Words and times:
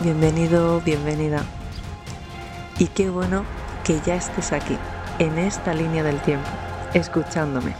bienvenido, 0.00 0.80
bienvenida. 0.80 1.42
Y 2.78 2.86
qué 2.86 3.10
bueno 3.10 3.44
que 3.84 4.00
ya 4.00 4.14
estés 4.14 4.52
aquí, 4.52 4.78
en 5.18 5.38
esta 5.38 5.74
línea 5.74 6.02
del 6.02 6.20
tiempo, 6.20 6.48
escuchándome. 6.94 7.74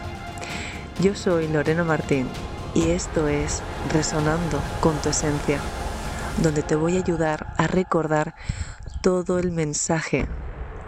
Yo 1.01 1.15
soy 1.15 1.49
Lorena 1.49 1.83
Martín 1.83 2.29
y 2.75 2.91
esto 2.91 3.27
es 3.29 3.63
Resonando 3.93 4.61
con 4.81 4.95
tu 5.01 5.09
Esencia, 5.09 5.59
donde 6.43 6.63
te 6.63 6.75
voy 6.75 6.97
a 6.97 7.01
ayudar 7.01 7.55
a 7.57 7.67
recordar 7.67 8.35
todo 9.03 9.39
el 9.39 9.51
mensaje 9.51 10.27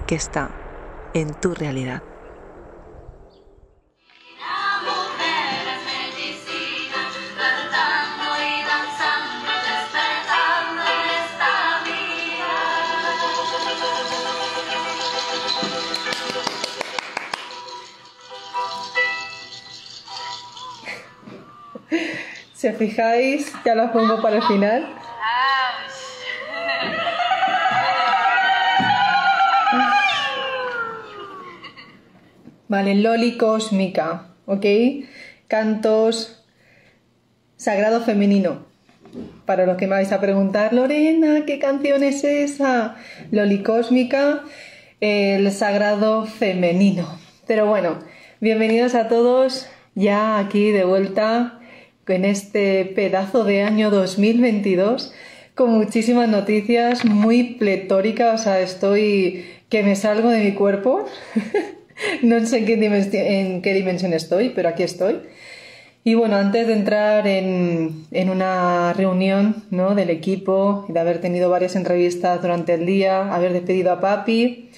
que 0.06 0.14
está 0.14 0.50
en 1.14 1.32
tu 1.32 1.54
realidad. 1.54 2.02
Si 22.62 22.68
os 22.68 22.76
fijáis, 22.76 23.52
ya 23.64 23.74
los 23.74 23.90
pongo 23.90 24.22
para 24.22 24.36
el 24.36 24.42
final. 24.44 24.86
Vale, 32.68 32.94
Loli 32.94 33.36
Cósmica, 33.36 34.28
¿ok? 34.46 34.64
Cantos 35.48 36.44
Sagrado 37.56 38.00
Femenino. 38.02 38.64
Para 39.44 39.66
los 39.66 39.76
que 39.76 39.88
me 39.88 39.96
vais 39.96 40.12
a 40.12 40.20
preguntar, 40.20 40.72
Lorena, 40.72 41.44
¿qué 41.44 41.58
canción 41.58 42.04
es 42.04 42.22
esa? 42.22 42.94
Loli 43.32 43.64
Cósmica, 43.64 44.44
el 45.00 45.50
Sagrado 45.50 46.26
Femenino. 46.26 47.18
Pero 47.48 47.66
bueno, 47.66 47.98
bienvenidos 48.38 48.94
a 48.94 49.08
todos 49.08 49.66
ya 49.96 50.38
aquí 50.38 50.70
de 50.70 50.84
vuelta 50.84 51.58
en 52.06 52.24
este 52.24 52.84
pedazo 52.84 53.44
de 53.44 53.62
año 53.62 53.90
2022 53.90 55.12
con 55.54 55.70
muchísimas 55.70 56.28
noticias, 56.28 57.04
muy 57.04 57.54
pletórica, 57.54 58.32
o 58.32 58.38
sea, 58.38 58.60
estoy 58.60 59.44
que 59.68 59.82
me 59.82 59.96
salgo 59.96 60.30
de 60.30 60.44
mi 60.44 60.52
cuerpo. 60.52 61.06
no 62.22 62.44
sé 62.46 62.58
en 62.58 62.66
qué, 62.66 62.74
en 62.74 63.62
qué, 63.62 63.74
dimensión 63.74 64.12
estoy, 64.12 64.50
pero 64.50 64.70
aquí 64.70 64.82
estoy. 64.82 65.20
Y 66.04 66.14
bueno, 66.14 66.36
antes 66.36 66.66
de 66.66 66.72
entrar 66.72 67.26
en, 67.26 68.06
en 68.10 68.30
una 68.30 68.92
reunión 68.94 69.62
¿no? 69.70 69.94
del 69.94 70.10
equipo 70.10 70.86
y 70.88 70.92
de 70.92 71.00
haber 71.00 71.20
tenido 71.20 71.48
varias 71.48 71.76
entrevistas 71.76 72.42
durante 72.42 72.74
el 72.74 72.86
día, 72.86 73.32
haber 73.32 73.52
despedido 73.52 73.92
a 73.92 74.00
Papi, 74.00 74.70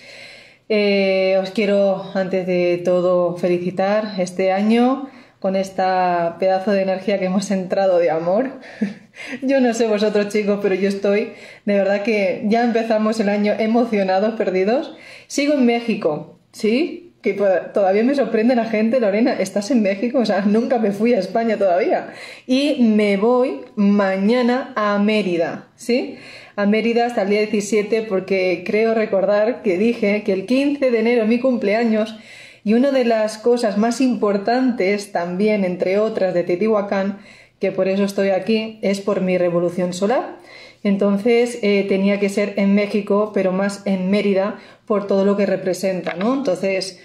eh, 0.68 1.38
os 1.42 1.50
quiero 1.50 2.04
antes 2.14 2.46
de 2.46 2.82
todo 2.84 3.36
felicitar 3.36 4.14
este 4.18 4.52
año 4.52 5.08
con 5.44 5.56
esta 5.56 6.36
pedazo 6.40 6.70
de 6.70 6.80
energía 6.80 7.18
que 7.18 7.26
hemos 7.26 7.50
entrado 7.50 7.98
de 7.98 8.10
amor. 8.10 8.60
yo 9.42 9.60
no 9.60 9.74
sé 9.74 9.86
vosotros 9.86 10.28
chicos, 10.28 10.60
pero 10.62 10.74
yo 10.74 10.88
estoy, 10.88 11.32
de 11.66 11.74
verdad 11.74 12.02
que 12.02 12.44
ya 12.46 12.64
empezamos 12.64 13.20
el 13.20 13.28
año 13.28 13.52
emocionados, 13.58 14.36
perdidos. 14.36 14.96
Sigo 15.26 15.52
en 15.52 15.66
México, 15.66 16.38
¿sí? 16.52 17.12
Que 17.20 17.34
todavía 17.34 18.02
me 18.04 18.14
sorprende 18.14 18.56
la 18.56 18.64
gente, 18.64 19.00
Lorena, 19.00 19.34
¿estás 19.34 19.70
en 19.70 19.82
México? 19.82 20.20
O 20.20 20.24
sea, 20.24 20.40
nunca 20.46 20.78
me 20.78 20.92
fui 20.92 21.12
a 21.12 21.18
España 21.18 21.58
todavía. 21.58 22.14
Y 22.46 22.82
me 22.82 23.18
voy 23.18 23.60
mañana 23.76 24.72
a 24.76 24.98
Mérida, 24.98 25.68
¿sí? 25.76 26.16
A 26.56 26.64
Mérida 26.64 27.04
hasta 27.04 27.20
el 27.20 27.28
día 27.28 27.40
17 27.40 28.06
porque 28.08 28.64
creo 28.66 28.94
recordar 28.94 29.60
que 29.60 29.76
dije 29.76 30.22
que 30.22 30.32
el 30.32 30.46
15 30.46 30.90
de 30.90 30.98
enero, 30.98 31.26
mi 31.26 31.38
cumpleaños, 31.38 32.16
y 32.64 32.72
una 32.72 32.90
de 32.90 33.04
las 33.04 33.36
cosas 33.36 33.76
más 33.76 34.00
importantes 34.00 35.12
también, 35.12 35.64
entre 35.64 35.98
otras, 35.98 36.32
de 36.32 36.44
Teotihuacán, 36.44 37.18
que 37.60 37.70
por 37.72 37.88
eso 37.88 38.04
estoy 38.04 38.30
aquí, 38.30 38.78
es 38.82 39.00
por 39.00 39.20
mi 39.20 39.36
revolución 39.36 39.92
solar. 39.92 40.38
Entonces 40.82 41.58
eh, 41.62 41.84
tenía 41.88 42.18
que 42.20 42.28
ser 42.28 42.54
en 42.56 42.74
México, 42.74 43.32
pero 43.34 43.52
más 43.52 43.82
en 43.86 44.10
Mérida, 44.10 44.58
por 44.86 45.06
todo 45.06 45.24
lo 45.24 45.36
que 45.36 45.46
representa, 45.46 46.14
¿no? 46.14 46.34
Entonces, 46.34 47.00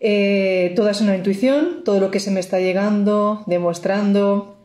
eh, 0.00 0.72
toda 0.76 0.90
es 0.90 1.00
una 1.00 1.16
intuición, 1.16 1.82
todo 1.84 2.00
lo 2.00 2.10
que 2.10 2.20
se 2.20 2.30
me 2.30 2.40
está 2.40 2.60
llegando, 2.60 3.42
demostrando. 3.46 4.56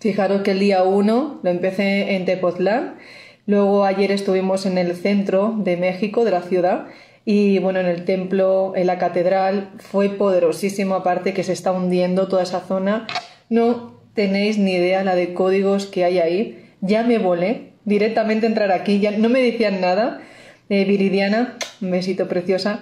Fijaros 0.00 0.42
que 0.42 0.50
el 0.52 0.58
día 0.58 0.82
1 0.82 1.40
lo 1.42 1.50
empecé 1.50 2.16
en 2.16 2.24
Tepoztlán, 2.24 2.96
luego 3.46 3.84
ayer 3.84 4.10
estuvimos 4.10 4.66
en 4.66 4.78
el 4.78 4.94
centro 4.96 5.54
de 5.58 5.76
México, 5.76 6.24
de 6.24 6.32
la 6.32 6.42
ciudad, 6.42 6.86
y 7.24 7.58
bueno, 7.60 7.80
en 7.80 7.86
el 7.86 8.04
templo, 8.04 8.72
en 8.74 8.86
la 8.86 8.98
catedral, 8.98 9.70
fue 9.78 10.08
poderosísimo, 10.08 10.94
aparte 10.94 11.32
que 11.32 11.44
se 11.44 11.52
está 11.52 11.72
hundiendo 11.72 12.28
toda 12.28 12.42
esa 12.42 12.60
zona. 12.60 13.06
No 13.48 14.00
tenéis 14.14 14.58
ni 14.58 14.72
idea 14.72 15.04
la 15.04 15.14
de 15.14 15.32
códigos 15.34 15.86
que 15.86 16.04
hay 16.04 16.18
ahí. 16.18 16.64
Ya 16.80 17.04
me 17.04 17.18
volé 17.18 17.72
directamente 17.84 18.46
entrar 18.46 18.72
aquí, 18.72 18.98
ya 18.98 19.12
no 19.12 19.28
me 19.28 19.40
decían 19.40 19.80
nada. 19.80 20.20
Eh, 20.68 20.84
Viridiana, 20.84 21.58
un 21.80 21.90
besito 21.90 22.28
preciosa, 22.28 22.80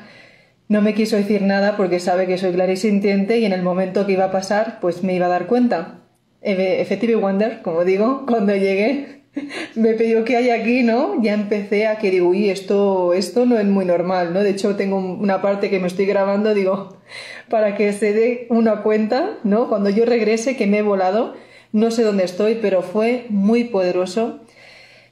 no 0.68 0.80
me 0.80 0.94
quiso 0.94 1.16
decir 1.16 1.42
nada 1.42 1.76
porque 1.76 1.98
sabe 1.98 2.26
que 2.26 2.38
soy 2.38 2.52
clarisintiente 2.52 3.38
y 3.38 3.44
en 3.44 3.52
el 3.52 3.62
momento 3.62 4.06
que 4.06 4.12
iba 4.12 4.26
a 4.26 4.30
pasar, 4.30 4.78
pues 4.80 5.02
me 5.02 5.14
iba 5.14 5.26
a 5.26 5.30
dar 5.30 5.46
cuenta. 5.46 5.98
Effective 6.42 7.16
Wonder, 7.16 7.60
como 7.62 7.84
digo, 7.84 8.24
cuando 8.26 8.54
llegué, 8.54 9.19
me 9.74 9.94
pidió 9.94 10.24
que 10.24 10.36
hay 10.36 10.50
aquí, 10.50 10.82
¿no? 10.82 11.22
Ya 11.22 11.34
empecé 11.34 11.86
a 11.86 11.98
que 11.98 12.10
digo, 12.10 12.28
uy, 12.28 12.50
esto, 12.50 13.14
esto 13.14 13.46
no 13.46 13.58
es 13.58 13.66
muy 13.66 13.84
normal, 13.84 14.32
¿no? 14.32 14.42
De 14.42 14.50
hecho, 14.50 14.76
tengo 14.76 14.98
una 14.98 15.40
parte 15.40 15.70
que 15.70 15.78
me 15.78 15.86
estoy 15.86 16.06
grabando, 16.06 16.54
digo, 16.54 16.96
para 17.48 17.76
que 17.76 17.92
se 17.92 18.12
dé 18.12 18.46
una 18.50 18.82
cuenta, 18.82 19.38
¿no? 19.44 19.68
Cuando 19.68 19.90
yo 19.90 20.04
regrese, 20.04 20.56
que 20.56 20.66
me 20.66 20.78
he 20.78 20.82
volado, 20.82 21.34
no 21.72 21.90
sé 21.90 22.02
dónde 22.02 22.24
estoy, 22.24 22.56
pero 22.60 22.82
fue 22.82 23.26
muy 23.28 23.64
poderoso 23.64 24.40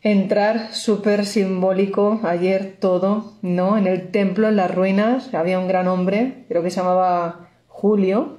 entrar, 0.02 0.72
súper 0.72 1.26
simbólico, 1.26 2.20
ayer 2.22 2.76
todo, 2.78 3.34
¿no? 3.42 3.76
En 3.78 3.86
el 3.86 4.10
templo, 4.10 4.48
en 4.48 4.56
las 4.56 4.74
ruinas, 4.74 5.34
había 5.34 5.58
un 5.58 5.68
gran 5.68 5.88
hombre, 5.88 6.44
creo 6.48 6.62
que 6.62 6.70
se 6.70 6.80
llamaba 6.80 7.50
Julio, 7.66 8.38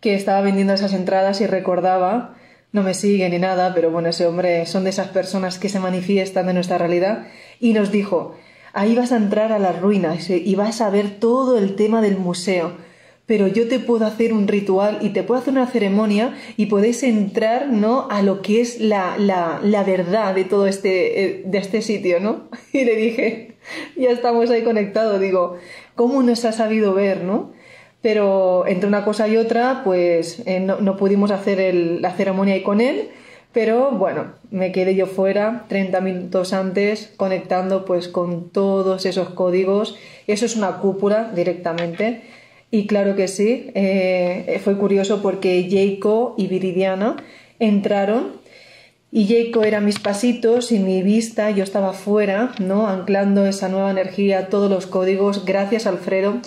que 0.00 0.14
estaba 0.14 0.42
vendiendo 0.42 0.74
esas 0.74 0.92
entradas 0.92 1.40
y 1.40 1.46
recordaba 1.46 2.34
no 2.74 2.82
me 2.82 2.92
sigue 2.92 3.30
ni 3.30 3.38
nada, 3.38 3.72
pero 3.72 3.92
bueno, 3.92 4.08
ese 4.08 4.26
hombre 4.26 4.66
son 4.66 4.82
de 4.82 4.90
esas 4.90 5.06
personas 5.08 5.60
que 5.60 5.68
se 5.68 5.78
manifiestan 5.78 6.48
de 6.48 6.54
nuestra 6.54 6.76
realidad 6.76 7.28
y 7.60 7.72
nos 7.72 7.92
dijo, 7.92 8.34
ahí 8.72 8.96
vas 8.96 9.12
a 9.12 9.16
entrar 9.16 9.52
a 9.52 9.60
las 9.60 9.80
ruinas 9.80 10.28
y 10.28 10.54
vas 10.56 10.80
a 10.80 10.90
ver 10.90 11.20
todo 11.20 11.56
el 11.56 11.76
tema 11.76 12.02
del 12.02 12.16
museo, 12.18 12.72
pero 13.26 13.46
yo 13.46 13.68
te 13.68 13.78
puedo 13.78 14.04
hacer 14.04 14.32
un 14.32 14.48
ritual 14.48 14.98
y 15.02 15.10
te 15.10 15.22
puedo 15.22 15.40
hacer 15.40 15.52
una 15.52 15.68
ceremonia 15.68 16.34
y 16.56 16.66
podéis 16.66 17.04
entrar, 17.04 17.68
¿no?, 17.68 18.08
a 18.10 18.22
lo 18.22 18.42
que 18.42 18.60
es 18.60 18.80
la, 18.80 19.18
la, 19.18 19.60
la 19.62 19.84
verdad 19.84 20.34
de 20.34 20.42
todo 20.42 20.66
este, 20.66 21.24
eh, 21.24 21.42
de 21.46 21.58
este 21.58 21.80
sitio, 21.80 22.18
¿no? 22.18 22.48
Y 22.72 22.84
le 22.84 22.96
dije, 22.96 23.54
ya 23.96 24.10
estamos 24.10 24.50
ahí 24.50 24.64
conectados, 24.64 25.20
digo, 25.20 25.58
¿cómo 25.94 26.24
nos 26.24 26.44
ha 26.44 26.50
sabido 26.50 26.92
ver, 26.92 27.22
¿no? 27.22 27.52
Pero 28.04 28.66
entre 28.66 28.86
una 28.86 29.02
cosa 29.02 29.28
y 29.28 29.38
otra, 29.38 29.80
pues 29.82 30.42
eh, 30.44 30.60
no, 30.60 30.96
pudimos 30.98 31.30
hacer 31.30 31.74
la 31.74 32.10
ceremonia 32.10 32.52
ahí 32.52 32.62
con 32.62 32.82
él, 32.82 33.08
pero 33.50 33.92
bueno, 33.92 34.34
me 34.50 34.72
quedé 34.72 34.94
yo 34.94 35.06
fuera 35.06 35.64
30 35.70 36.02
minutos 36.02 36.52
antes 36.52 37.14
conectando 37.16 37.86
pues 37.86 38.08
con 38.08 38.50
todos 38.50 39.06
esos 39.06 39.30
códigos. 39.30 39.96
Eso 40.26 40.44
es 40.44 40.54
una 40.54 40.80
cúpula 40.80 41.32
directamente. 41.34 42.20
Y 42.70 42.86
claro 42.86 43.16
que 43.16 43.26
sí, 43.26 43.70
eh, 43.74 44.60
fue 44.62 44.76
curioso 44.76 45.22
porque 45.22 45.66
Jaco 45.70 46.34
y 46.36 46.46
Viridiana 46.48 47.16
entraron 47.58 48.32
y 49.10 49.26
Jaco 49.28 49.62
era 49.64 49.80
mis 49.80 49.98
pasitos 49.98 50.72
y 50.72 50.78
mi 50.78 51.02
vista, 51.02 51.50
yo 51.52 51.64
estaba 51.64 51.94
fuera, 51.94 52.52
¿no? 52.58 52.86
Anclando 52.86 53.46
esa 53.46 53.70
nueva 53.70 53.90
energía, 53.90 54.50
todos 54.50 54.70
los 54.70 54.86
códigos. 54.86 55.46
Gracias, 55.46 55.86
Alfredo, 55.86 56.42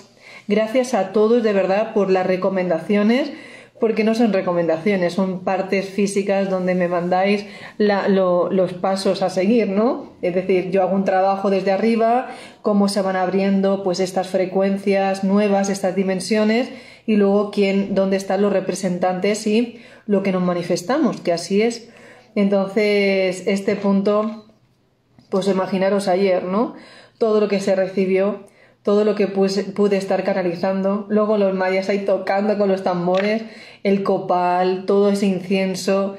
Gracias 0.48 0.94
a 0.94 1.12
todos 1.12 1.42
de 1.42 1.52
verdad 1.52 1.92
por 1.92 2.10
las 2.10 2.26
recomendaciones, 2.26 3.30
porque 3.78 4.02
no 4.02 4.14
son 4.14 4.32
recomendaciones, 4.32 5.12
son 5.12 5.44
partes 5.44 5.88
físicas 5.88 6.50
donde 6.50 6.74
me 6.74 6.88
mandáis 6.88 7.44
los 7.76 8.72
pasos 8.72 9.22
a 9.22 9.30
seguir, 9.30 9.68
¿no? 9.68 10.14
Es 10.22 10.34
decir, 10.34 10.70
yo 10.70 10.82
hago 10.82 10.96
un 10.96 11.04
trabajo 11.04 11.50
desde 11.50 11.70
arriba, 11.70 12.28
cómo 12.62 12.88
se 12.88 13.02
van 13.02 13.14
abriendo 13.14 13.84
pues 13.84 14.00
estas 14.00 14.28
frecuencias 14.28 15.22
nuevas, 15.22 15.68
estas 15.68 15.94
dimensiones, 15.94 16.70
y 17.06 17.16
luego 17.16 17.50
quién, 17.50 17.94
dónde 17.94 18.16
están 18.16 18.42
los 18.42 18.52
representantes 18.52 19.46
y 19.46 19.80
lo 20.06 20.22
que 20.22 20.32
nos 20.32 20.42
manifestamos, 20.42 21.20
que 21.20 21.32
así 21.32 21.62
es. 21.62 21.90
Entonces, 22.34 23.44
este 23.46 23.76
punto, 23.76 24.46
pues 25.28 25.46
imaginaros 25.46 26.08
ayer, 26.08 26.44
¿no? 26.44 26.74
Todo 27.18 27.40
lo 27.40 27.48
que 27.48 27.60
se 27.60 27.76
recibió 27.76 28.44
todo 28.88 29.04
lo 29.04 29.14
que 29.14 29.26
pude 29.26 29.98
estar 29.98 30.24
canalizando. 30.24 31.04
Luego 31.10 31.36
los 31.36 31.52
mayas 31.52 31.90
ahí 31.90 32.06
tocando 32.06 32.56
con 32.56 32.70
los 32.70 32.82
tambores, 32.82 33.42
el 33.82 34.02
copal, 34.02 34.84
todo 34.86 35.10
ese 35.10 35.26
incienso. 35.26 36.16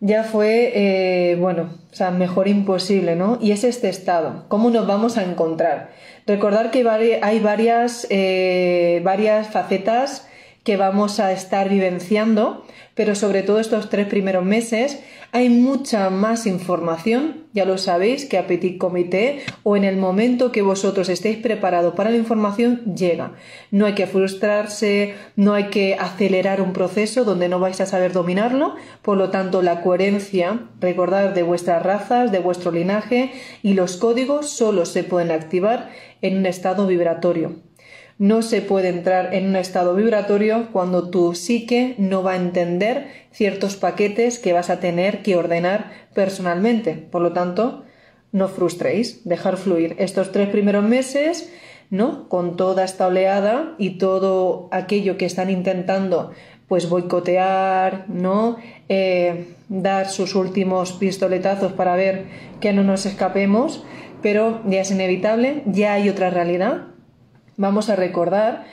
ya 0.00 0.24
fue, 0.24 0.72
eh, 0.74 1.36
bueno, 1.36 1.78
o 1.92 1.94
sea, 1.94 2.10
mejor 2.10 2.48
imposible, 2.48 3.14
¿no? 3.14 3.38
Y 3.40 3.52
es 3.52 3.62
este 3.62 3.88
estado. 3.90 4.44
¿Cómo 4.48 4.70
nos 4.70 4.88
vamos 4.88 5.16
a 5.16 5.22
encontrar? 5.22 5.92
Recordar 6.26 6.72
que 6.72 6.84
hay 7.22 7.38
varias, 7.38 8.08
eh, 8.10 9.00
varias 9.04 9.46
facetas 9.50 10.26
que 10.64 10.76
vamos 10.76 11.20
a 11.20 11.30
estar 11.30 11.68
vivenciando, 11.68 12.66
pero 12.96 13.14
sobre 13.14 13.44
todo 13.44 13.60
estos 13.60 13.88
tres 13.88 14.08
primeros 14.08 14.44
meses 14.44 14.98
hay 15.34 15.48
mucha 15.48 16.10
más 16.10 16.46
información, 16.46 17.48
ya 17.52 17.64
lo 17.64 17.76
sabéis, 17.76 18.24
que 18.24 18.38
a 18.38 18.46
Petit 18.46 18.78
Comité 18.78 19.40
o 19.64 19.76
en 19.76 19.82
el 19.82 19.96
momento 19.96 20.52
que 20.52 20.62
vosotros 20.62 21.08
estéis 21.08 21.38
preparados 21.38 21.94
para 21.94 22.10
la 22.10 22.16
información 22.16 22.94
llega. 22.94 23.32
No 23.72 23.86
hay 23.86 23.96
que 23.96 24.06
frustrarse, 24.06 25.14
no 25.34 25.54
hay 25.54 25.70
que 25.70 25.96
acelerar 25.96 26.60
un 26.60 26.72
proceso 26.72 27.24
donde 27.24 27.48
no 27.48 27.58
vais 27.58 27.80
a 27.80 27.86
saber 27.86 28.12
dominarlo, 28.12 28.76
por 29.02 29.16
lo 29.16 29.30
tanto 29.30 29.60
la 29.60 29.82
coherencia, 29.82 30.68
recordad 30.80 31.30
de 31.30 31.42
vuestras 31.42 31.82
razas, 31.82 32.30
de 32.30 32.38
vuestro 32.38 32.70
linaje 32.70 33.32
y 33.60 33.74
los 33.74 33.96
códigos 33.96 34.50
solo 34.50 34.86
se 34.86 35.02
pueden 35.02 35.32
activar 35.32 35.90
en 36.22 36.38
un 36.38 36.46
estado 36.46 36.86
vibratorio. 36.86 37.56
No 38.18 38.42
se 38.42 38.62
puede 38.62 38.90
entrar 38.90 39.34
en 39.34 39.48
un 39.48 39.56
estado 39.56 39.94
vibratorio 39.96 40.68
cuando 40.72 41.10
tu 41.10 41.34
psique 41.34 41.96
no 41.98 42.22
va 42.22 42.32
a 42.32 42.36
entender 42.36 43.08
ciertos 43.32 43.74
paquetes 43.76 44.38
que 44.38 44.52
vas 44.52 44.70
a 44.70 44.78
tener 44.78 45.22
que 45.22 45.34
ordenar 45.34 45.90
personalmente. 46.14 46.94
Por 46.94 47.22
lo 47.22 47.32
tanto, 47.32 47.82
no 48.30 48.48
frustréis, 48.48 49.24
dejar 49.24 49.56
fluir 49.56 49.96
estos 49.98 50.30
tres 50.30 50.48
primeros 50.48 50.84
meses, 50.84 51.52
¿no? 51.90 52.28
Con 52.28 52.56
toda 52.56 52.84
esta 52.84 53.08
oleada 53.08 53.74
y 53.78 53.98
todo 53.98 54.68
aquello 54.70 55.16
que 55.16 55.26
están 55.26 55.50
intentando, 55.50 56.30
pues 56.68 56.88
boicotear, 56.88 58.06
¿no? 58.08 58.58
Eh, 58.88 59.54
dar 59.68 60.08
sus 60.08 60.36
últimos 60.36 60.92
pistoletazos 60.92 61.72
para 61.72 61.96
ver 61.96 62.26
que 62.60 62.72
no 62.72 62.84
nos 62.84 63.06
escapemos, 63.06 63.84
pero 64.22 64.62
ya 64.66 64.80
es 64.80 64.90
inevitable, 64.92 65.62
ya 65.66 65.94
hay 65.94 66.08
otra 66.08 66.30
realidad, 66.30 66.93
Vamos 67.56 67.88
a 67.88 67.96
recordar 67.96 68.64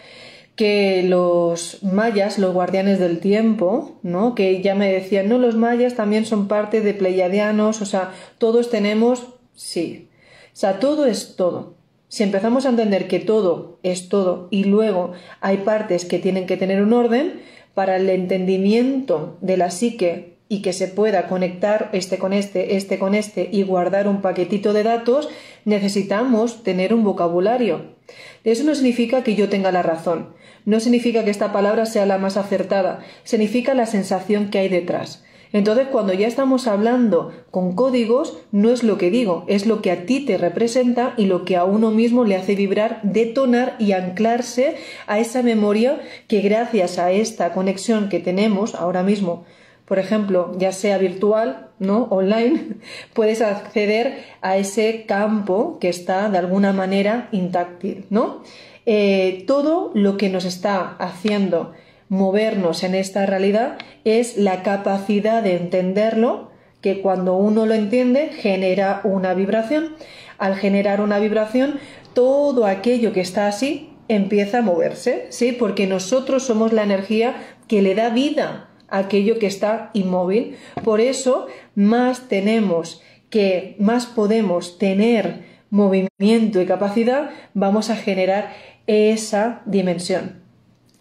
que 0.56 1.04
los 1.04 1.82
mayas, 1.82 2.38
los 2.38 2.54
guardianes 2.54 3.00
del 3.00 3.20
tiempo, 3.20 4.00
¿no? 4.04 4.36
que 4.36 4.62
ya 4.62 4.76
me 4.76 4.92
decían, 4.92 5.30
no, 5.30 5.38
los 5.38 5.56
mayas 5.56 5.96
también 5.96 6.26
son 6.26 6.48
parte 6.48 6.82
de 6.82 6.94
pleiadianos, 6.94 7.82
o 7.82 7.86
sea, 7.86 8.12
todos 8.38 8.70
tenemos, 8.70 9.28
sí, 9.56 10.10
o 10.54 10.56
sea, 10.56 10.80
todo 10.80 11.06
es 11.06 11.36
todo. 11.36 11.76
Si 12.10 12.24
empezamos 12.24 12.66
a 12.66 12.70
entender 12.70 13.08
que 13.08 13.20
todo 13.20 13.80
es 13.84 14.10
todo 14.10 14.50
y 14.52 14.66
luego 14.66 15.14
hay 15.40 15.58
partes 15.58 16.04
que 16.04 16.20
tienen 16.20 16.46
que 16.46 16.58
tener 16.58 16.84
un 16.84 16.92
orden, 16.92 17.40
para 17.74 17.96
el 17.96 18.10
entendimiento 18.10 19.38
de 19.42 19.58
la 19.58 19.72
psique 19.72 20.38
y 20.50 20.62
que 20.62 20.74
se 20.74 20.88
pueda 20.88 21.28
conectar 21.28 21.90
este 21.94 22.18
con 22.18 22.34
este, 22.34 22.76
este 22.76 23.00
con 23.00 23.16
este 23.16 23.48
y 23.52 23.64
guardar 23.64 24.08
un 24.08 24.22
paquetito 24.22 24.74
de 24.74 24.84
datos, 24.84 25.30
necesitamos 25.66 26.64
tener 26.64 26.94
un 26.94 27.04
vocabulario. 27.04 27.96
Eso 28.44 28.64
no 28.64 28.76
significa 28.76 29.24
que 29.24 29.36
yo 29.36 29.50
tenga 29.50 29.72
la 29.72 29.84
razón, 29.84 30.34
no 30.66 30.80
significa 30.80 31.24
que 31.24 31.32
esta 31.32 31.52
palabra 31.52 31.86
sea 31.86 32.06
la 32.06 32.18
más 32.18 32.38
acertada, 32.38 33.00
significa 33.24 33.74
la 33.74 33.86
sensación 33.86 34.50
que 34.50 34.60
hay 34.60 34.70
detrás. 34.70 35.24
Entonces, 35.54 35.88
cuando 35.92 36.14
ya 36.14 36.28
estamos 36.28 36.68
hablando 36.68 37.34
con 37.52 37.76
códigos, 37.76 38.38
no 38.52 38.70
es 38.70 38.84
lo 38.84 38.98
que 38.98 39.12
digo, 39.12 39.44
es 39.48 39.66
lo 39.66 39.82
que 39.82 39.92
a 39.92 40.06
ti 40.06 40.22
te 40.26 40.38
representa 40.38 41.14
y 41.18 41.26
lo 41.26 41.44
que 41.44 41.58
a 41.58 41.66
uno 41.66 41.92
mismo 41.92 42.24
le 42.24 42.38
hace 42.38 42.56
vibrar, 42.56 43.02
detonar 43.04 43.76
y 43.78 43.92
anclarse 43.92 44.78
a 45.08 45.20
esa 45.20 45.44
memoria 45.44 46.00
que 46.28 46.40
gracias 46.40 46.98
a 47.00 47.12
esta 47.12 47.52
conexión 47.52 48.08
que 48.08 48.20
tenemos 48.20 48.76
ahora 48.76 49.04
mismo 49.04 49.46
por 49.86 50.00
ejemplo, 50.00 50.56
ya 50.58 50.72
sea 50.72 50.98
virtual, 50.98 51.68
¿no? 51.80 52.04
Online, 52.04 52.78
puedes 53.14 53.42
acceder 53.42 54.24
a 54.42 54.58
ese 54.58 55.06
campo 55.06 55.78
que 55.80 55.90
está 55.90 56.30
de 56.30 56.38
alguna 56.38 56.74
manera 56.74 57.28
intáctil, 57.32 58.06
¿no? 58.10 58.44
Eh, 58.86 59.44
todo 59.48 59.92
lo 59.94 60.18
que 60.18 60.30
nos 60.30 60.46
está 60.46 60.96
haciendo 60.98 61.74
movernos 62.10 62.84
en 62.84 62.96
esta 62.96 63.26
realidad 63.26 63.78
es 64.04 64.38
la 64.38 64.64
capacidad 64.64 65.44
de 65.44 65.56
entenderlo, 65.56 66.50
que 66.82 67.02
cuando 67.02 67.36
uno 67.36 67.66
lo 67.66 67.74
entiende 67.74 68.30
genera 68.30 69.02
una 69.04 69.34
vibración. 69.34 69.96
Al 70.38 70.56
generar 70.56 71.02
una 71.02 71.20
vibración, 71.20 71.80
todo 72.14 72.66
aquello 72.66 73.14
que 73.14 73.22
está 73.22 73.48
así 73.48 73.92
empieza 74.08 74.58
a 74.58 74.62
moverse, 74.62 75.28
¿sí? 75.30 75.52
Porque 75.52 75.86
nosotros 75.88 76.44
somos 76.44 76.74
la 76.74 76.84
energía 76.84 77.36
que 77.68 77.82
le 77.82 77.96
da 77.96 78.10
vida 78.10 78.71
aquello 78.92 79.40
que 79.40 79.48
está 79.48 79.90
inmóvil. 79.94 80.58
Por 80.84 81.02
eso 81.02 81.48
más 81.76 82.28
tenemos 82.28 83.02
que, 83.30 83.76
más 83.80 84.06
podemos 84.06 84.78
tener 84.78 85.50
movimiento 85.70 86.62
y 86.62 86.66
capacidad, 86.66 87.32
vamos 87.54 87.90
a 87.90 87.96
generar 87.96 88.54
esa 88.86 89.62
dimensión. 89.66 90.42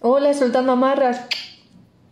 Hola, 0.00 0.32
soltando 0.32 0.72
amarras. 0.72 1.26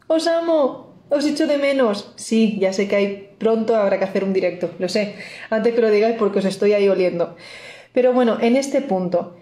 Os 0.09 0.27
amo. 0.27 0.89
Os 1.09 1.25
echo 1.25 1.47
de 1.47 1.57
menos. 1.57 2.13
Sí, 2.17 2.59
ya 2.61 2.75
sé 2.75 2.87
que 2.87 2.97
hay 2.97 3.29
pronto 3.39 3.77
habrá 3.77 3.99
que 3.99 4.05
hacer 4.05 4.25
un 4.25 4.33
directo, 4.33 4.71
lo 4.79 4.89
sé. 4.89 5.15
Antes 5.49 5.75
que 5.75 5.81
lo 5.81 5.91
digáis 5.91 6.17
porque 6.19 6.41
os 6.41 6.45
estoy 6.45 6.73
ahí 6.73 6.89
oliendo. 6.89 7.37
Pero 7.93 8.13
bueno, 8.13 8.37
en 8.41 8.57
este 8.57 8.83
punto, 8.83 9.37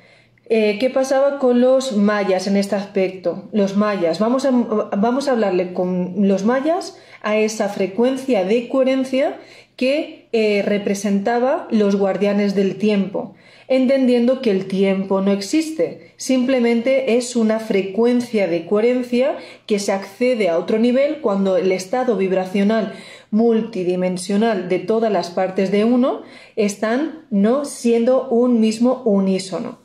eh, 0.49 0.79
¿Qué 0.79 0.91
pasaba 0.91 1.41
con 1.41 1.61
los 1.61 1.97
mayas 1.97 2.47
en 2.47 2.57
este 2.57 2.77
aspecto? 2.77 3.49
Los 3.51 3.77
mayas, 3.77 4.21
vamos 4.21 4.45
a, 4.45 4.53
vamos 4.53 5.27
a 5.27 5.33
hablarle 5.33 5.73
con 5.73 6.29
los 6.29 6.45
mayas 6.45 6.97
a 7.23 7.37
esa 7.37 7.69
frecuencia 7.69 8.45
de 8.45 8.69
coherencia 8.69 9.41
que 9.75 10.29
eh, 10.31 10.63
representaba 10.65 11.67
los 11.73 11.97
guardianes 11.97 12.55
del 12.55 12.77
tiempo, 12.77 13.35
entendiendo 13.67 14.41
que 14.41 14.53
el 14.53 14.67
tiempo 14.67 15.21
no 15.21 15.33
existe, 15.33 16.13
simplemente 16.17 17.17
es 17.17 17.35
una 17.35 17.59
frecuencia 17.59 18.47
de 18.47 18.67
coherencia 18.67 19.37
que 19.67 19.81
se 19.81 19.91
accede 19.91 20.49
a 20.49 20.59
otro 20.59 20.79
nivel 20.79 21.21
cuando 21.21 21.57
el 21.57 21.73
estado 21.73 22.17
vibracional 22.17 22.95
multidimensional 23.33 24.69
de 24.69 24.79
todas 24.79 25.13
las 25.13 25.31
partes 25.31 25.73
de 25.73 25.85
uno 25.85 26.23
están 26.55 27.27
no 27.31 27.65
siendo 27.65 28.29
un 28.29 28.61
mismo 28.61 29.03
unísono. 29.05 29.85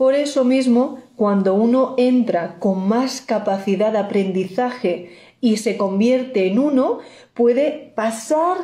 Por 0.00 0.14
eso 0.14 0.44
mismo, 0.44 0.98
cuando 1.14 1.52
uno 1.52 1.94
entra 1.98 2.56
con 2.58 2.88
más 2.88 3.20
capacidad 3.20 3.92
de 3.92 3.98
aprendizaje 3.98 5.10
y 5.42 5.58
se 5.58 5.76
convierte 5.76 6.46
en 6.46 6.58
uno, 6.58 7.00
puede 7.34 7.92
pasar 7.94 8.56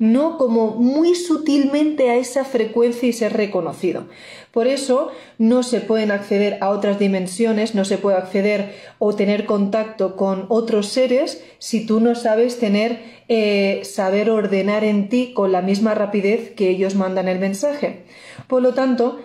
no 0.00 0.38
como 0.38 0.72
muy 0.72 1.14
sutilmente 1.14 2.10
a 2.10 2.16
esa 2.16 2.44
frecuencia 2.44 3.08
y 3.08 3.12
ser 3.12 3.34
reconocido. 3.34 4.08
Por 4.50 4.66
eso 4.66 5.12
no 5.38 5.62
se 5.62 5.80
pueden 5.80 6.10
acceder 6.10 6.58
a 6.60 6.70
otras 6.70 6.98
dimensiones, 6.98 7.76
no 7.76 7.84
se 7.84 7.98
puede 7.98 8.16
acceder 8.16 8.74
o 8.98 9.14
tener 9.14 9.46
contacto 9.46 10.16
con 10.16 10.46
otros 10.48 10.88
seres 10.88 11.44
si 11.60 11.86
tú 11.86 12.00
no 12.00 12.16
sabes 12.16 12.58
tener, 12.58 12.98
eh, 13.28 13.82
saber 13.84 14.30
ordenar 14.30 14.82
en 14.82 15.08
ti 15.08 15.32
con 15.32 15.52
la 15.52 15.62
misma 15.62 15.94
rapidez 15.94 16.50
que 16.50 16.70
ellos 16.70 16.96
mandan 16.96 17.28
el 17.28 17.38
mensaje. 17.38 18.02
Por 18.48 18.62
lo 18.62 18.74
tanto, 18.74 19.20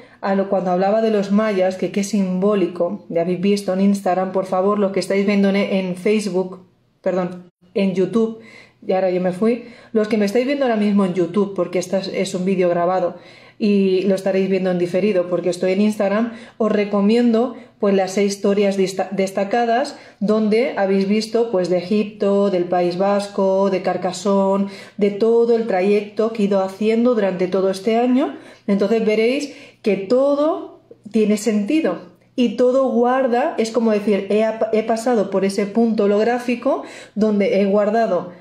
cuando 0.50 0.72
hablaba 0.72 1.02
de 1.02 1.12
los 1.12 1.32
mayas, 1.32 1.76
que 1.76 1.92
qué 1.92 2.04
simbólico, 2.04 3.06
ya 3.10 3.22
habéis 3.22 3.42
visto 3.42 3.74
en 3.74 3.82
Instagram, 3.82 4.32
por 4.32 4.46
favor, 4.46 4.80
lo 4.80 4.92
que 4.92 5.00
estáis 5.00 5.26
viendo 5.26 5.50
en, 5.50 5.96
Facebook, 5.96 6.66
perdón, 7.02 7.52
en 7.74 7.94
YouTube, 7.94 8.40
y 8.86 8.94
ahora 8.94 9.10
yo 9.10 9.22
me 9.22 9.32
fui, 9.32 9.66
los 9.92 10.08
que 10.08 10.18
me 10.18 10.26
estáis 10.26 10.46
viendo 10.46 10.66
ahora 10.66 10.78
mismo 10.78 11.06
en 11.06 11.14
YouTube, 11.14 11.54
porque 11.56 11.80
este 11.80 12.22
es 12.22 12.34
un 12.34 12.46
vídeo 12.46 12.70
grabado 12.70 13.16
y 13.60 14.04
lo 14.04 14.16
estaréis 14.16 14.50
viendo 14.50 14.70
en 14.70 14.78
diferido 14.78 15.30
porque 15.30 15.50
estoy 15.50 15.72
en 15.72 15.82
Instagram, 15.82 16.34
os 16.58 16.72
recomiendo 16.72 17.56
pues 17.80 17.96
las 17.96 18.12
seis 18.12 18.34
historias 18.34 18.78
destacadas 19.12 19.98
donde 20.20 20.74
habéis 20.78 21.08
visto 21.08 21.52
pues 21.52 21.70
de 21.70 21.78
Egipto, 21.78 22.50
del 22.50 22.66
País 22.66 22.98
Vasco, 22.98 23.70
de 23.70 23.82
Carcasón, 23.82 24.68
de 24.98 25.12
todo 25.12 25.56
el 25.56 25.68
trayecto 25.68 26.34
que 26.34 26.44
he 26.44 26.46
ido 26.46 26.62
haciendo 26.62 27.16
durante 27.16 27.48
todo 27.48 27.70
este 27.70 27.98
año. 27.98 28.36
Entonces 28.68 29.06
veréis 29.06 29.56
que 29.88 29.96
todo 29.96 30.82
tiene 31.14 31.38
sentido 31.38 32.00
y 32.36 32.58
todo 32.58 32.92
guarda, 32.92 33.56
es 33.58 33.72
como 33.72 33.92
decir, 33.92 34.28
he, 34.30 34.46
he 34.74 34.84
pasado 34.84 35.30
por 35.30 35.46
ese 35.46 35.66
punto 35.66 36.04
holográfico 36.04 36.84
donde 37.16 37.62
he 37.62 37.66
guardado 37.68 38.34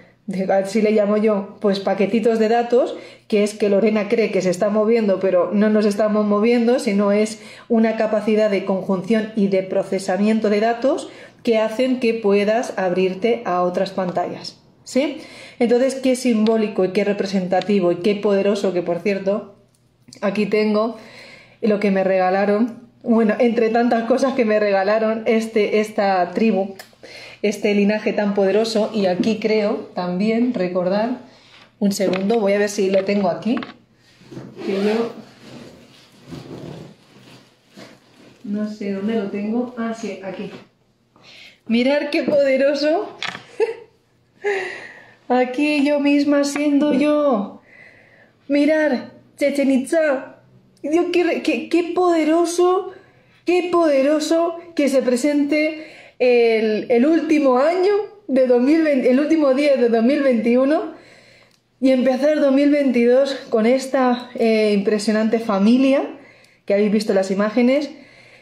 si 0.64 0.82
le 0.82 0.90
llamo 0.90 1.18
yo, 1.18 1.56
pues 1.60 1.78
paquetitos 1.78 2.40
de 2.40 2.48
datos, 2.48 2.96
que 3.28 3.44
es 3.44 3.54
que 3.54 3.68
Lorena 3.68 4.08
cree 4.08 4.32
que 4.32 4.42
se 4.42 4.50
está 4.50 4.70
moviendo, 4.70 5.20
pero 5.20 5.52
no 5.52 5.70
nos 5.70 5.86
estamos 5.86 6.26
moviendo, 6.26 6.80
sino 6.80 7.12
es 7.12 7.40
una 7.68 7.96
capacidad 7.96 8.50
de 8.50 8.64
conjunción 8.64 9.30
y 9.36 9.46
de 9.46 9.62
procesamiento 9.62 10.50
de 10.50 10.58
datos 10.58 11.08
que 11.44 11.58
hacen 11.58 12.00
que 12.00 12.12
puedas 12.12 12.76
abrirte 12.76 13.42
a 13.44 13.62
otras 13.62 13.90
pantallas. 13.90 14.58
¿Sí? 14.82 15.18
Entonces, 15.60 15.94
qué 15.94 16.16
simbólico 16.16 16.84
y 16.84 16.88
qué 16.90 17.04
representativo 17.04 17.92
y 17.92 17.98
qué 17.98 18.16
poderoso 18.16 18.72
que, 18.72 18.82
por 18.82 18.98
cierto, 18.98 19.54
aquí 20.22 20.46
tengo 20.46 20.96
lo 21.60 21.80
que 21.80 21.90
me 21.90 22.04
regalaron. 22.04 22.86
Bueno, 23.02 23.34
entre 23.38 23.70
tantas 23.70 24.04
cosas 24.04 24.34
que 24.34 24.44
me 24.44 24.58
regalaron 24.58 25.22
este, 25.26 25.80
esta 25.80 26.30
tribu, 26.30 26.74
este 27.42 27.74
linaje 27.74 28.12
tan 28.12 28.34
poderoso. 28.34 28.90
Y 28.92 29.06
aquí 29.06 29.38
creo 29.38 29.90
también 29.94 30.54
recordar 30.54 31.18
Un 31.78 31.92
segundo, 31.92 32.40
voy 32.40 32.54
a 32.54 32.58
ver 32.58 32.70
si 32.70 32.90
lo 32.90 33.04
tengo 33.04 33.28
aquí. 33.28 33.56
Que 34.64 34.72
yo. 34.72 35.12
No 38.44 38.68
sé 38.68 38.92
dónde 38.92 39.14
lo 39.14 39.30
tengo. 39.30 39.74
Ah, 39.76 39.92
sí, 39.92 40.20
aquí. 40.24 40.50
Mirar 41.66 42.10
qué 42.10 42.22
poderoso. 42.22 43.18
Aquí 45.28 45.84
yo 45.84 45.98
misma 45.98 46.44
siendo 46.44 46.94
yo. 46.94 47.60
Mirar, 48.46 49.10
Chechen 49.36 49.72
Itza. 49.72 50.35
Dios, 50.90 51.06
qué, 51.12 51.92
poderoso, 51.94 52.92
qué 53.44 53.68
poderoso 53.70 54.56
que 54.74 54.88
se 54.88 55.02
presente 55.02 55.86
el, 56.18 56.86
el 56.90 57.06
último 57.06 57.58
año 57.58 57.92
de 58.28 58.46
2020, 58.46 59.10
el 59.10 59.20
último 59.20 59.54
día 59.54 59.76
de 59.76 59.88
2021 59.88 60.94
y 61.80 61.90
empezar 61.90 62.40
2022 62.40 63.34
con 63.50 63.66
esta 63.66 64.30
eh, 64.34 64.72
impresionante 64.74 65.38
familia 65.38 66.02
que 66.64 66.74
habéis 66.74 66.90
visto 66.90 67.14
las 67.14 67.30
imágenes, 67.30 67.90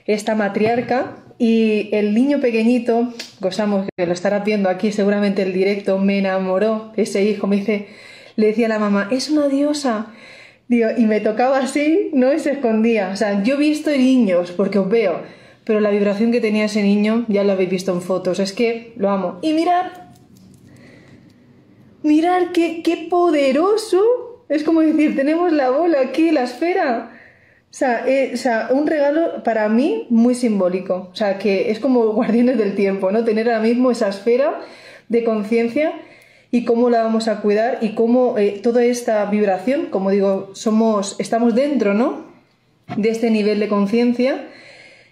esta 0.07 0.35
matriarca 0.35 1.17
y 1.39 1.91
el 1.93 2.15
niño 2.15 2.41
pequeñito, 2.41 3.13
gozamos 3.41 3.87
que 3.97 4.07
lo 4.07 4.13
estarás 4.13 4.45
viendo 4.45 4.69
aquí 4.69 4.93
seguramente 4.93 5.43
el 5.43 5.53
directo, 5.53 5.99
me 5.99 6.19
enamoró 6.19 6.93
ese 6.97 7.25
hijo, 7.25 7.47
me 7.47 7.57
dice, 7.57 7.89
le 8.37 8.49
decía 8.49 8.67
a 8.67 8.71
la 8.71 8.79
mamá, 8.79 9.09
es 9.11 9.31
una 9.31 9.49
diosa. 9.49 10.13
Digo, 10.69 10.89
y 10.97 11.05
me 11.05 11.21
tocaba 11.21 11.59
así, 11.59 12.11
no 12.15 12.33
y 12.33 12.39
se 12.39 12.53
escondía. 12.53 13.11
O 13.13 13.17
sea, 13.17 13.43
yo 13.43 13.55
he 13.55 13.59
visto 13.59 13.91
niños, 13.91 14.53
porque 14.53 14.79
os 14.79 14.89
veo, 14.89 15.21
pero 15.65 15.81
la 15.81 15.91
vibración 15.91 16.33
que 16.33 16.41
tenía 16.41 16.65
ese 16.65 16.83
niño 16.83 17.27
ya 17.29 17.45
lo 17.45 17.53
habéis 17.53 17.71
visto 17.71 17.93
en 17.93 18.01
fotos, 18.01 18.39
es 18.39 18.53
que 18.53 18.93
lo 18.97 19.11
amo. 19.11 19.39
Y 19.43 19.53
mirad, 19.53 19.87
mirad 22.03 22.53
qué, 22.53 22.83
qué 22.83 23.07
poderoso. 23.11 24.45
Es 24.49 24.63
como 24.63 24.81
decir, 24.81 25.17
tenemos 25.17 25.53
la 25.53 25.71
bola 25.71 26.01
aquí, 26.01 26.31
la 26.31 26.45
esfera. 26.45 27.11
O 27.71 27.77
sea, 27.77 28.07
eh, 28.07 28.31
o 28.33 28.37
sea, 28.37 28.69
un 28.71 28.87
regalo 28.87 29.43
para 29.43 29.69
mí 29.69 30.07
muy 30.09 30.35
simbólico. 30.35 31.09
O 31.13 31.15
sea, 31.15 31.39
que 31.39 31.71
es 31.71 31.79
como 31.79 32.07
guardianes 32.13 32.57
del 32.57 32.75
tiempo, 32.75 33.11
¿no? 33.11 33.25
Tener 33.25 33.51
ahora 33.51 33.63
mismo 33.63 33.91
esa 33.91 34.09
esfera 34.09 34.61
de 35.09 35.25
conciencia 35.25 35.93
y 36.55 36.65
cómo 36.65 36.89
la 36.89 37.03
vamos 37.03 37.27
a 37.27 37.41
cuidar 37.41 37.79
y 37.81 37.97
cómo 37.97 38.39
eh, 38.39 38.61
toda 38.63 38.85
esta 38.85 39.25
vibración, 39.25 39.87
como 39.87 40.11
digo, 40.11 40.51
somos, 40.53 41.17
estamos 41.19 41.57
dentro, 41.57 41.95
¿no? 41.95 42.27
De 42.97 43.09
este 43.09 43.33
nivel 43.33 43.59
de 43.59 43.67
conciencia 43.67 44.47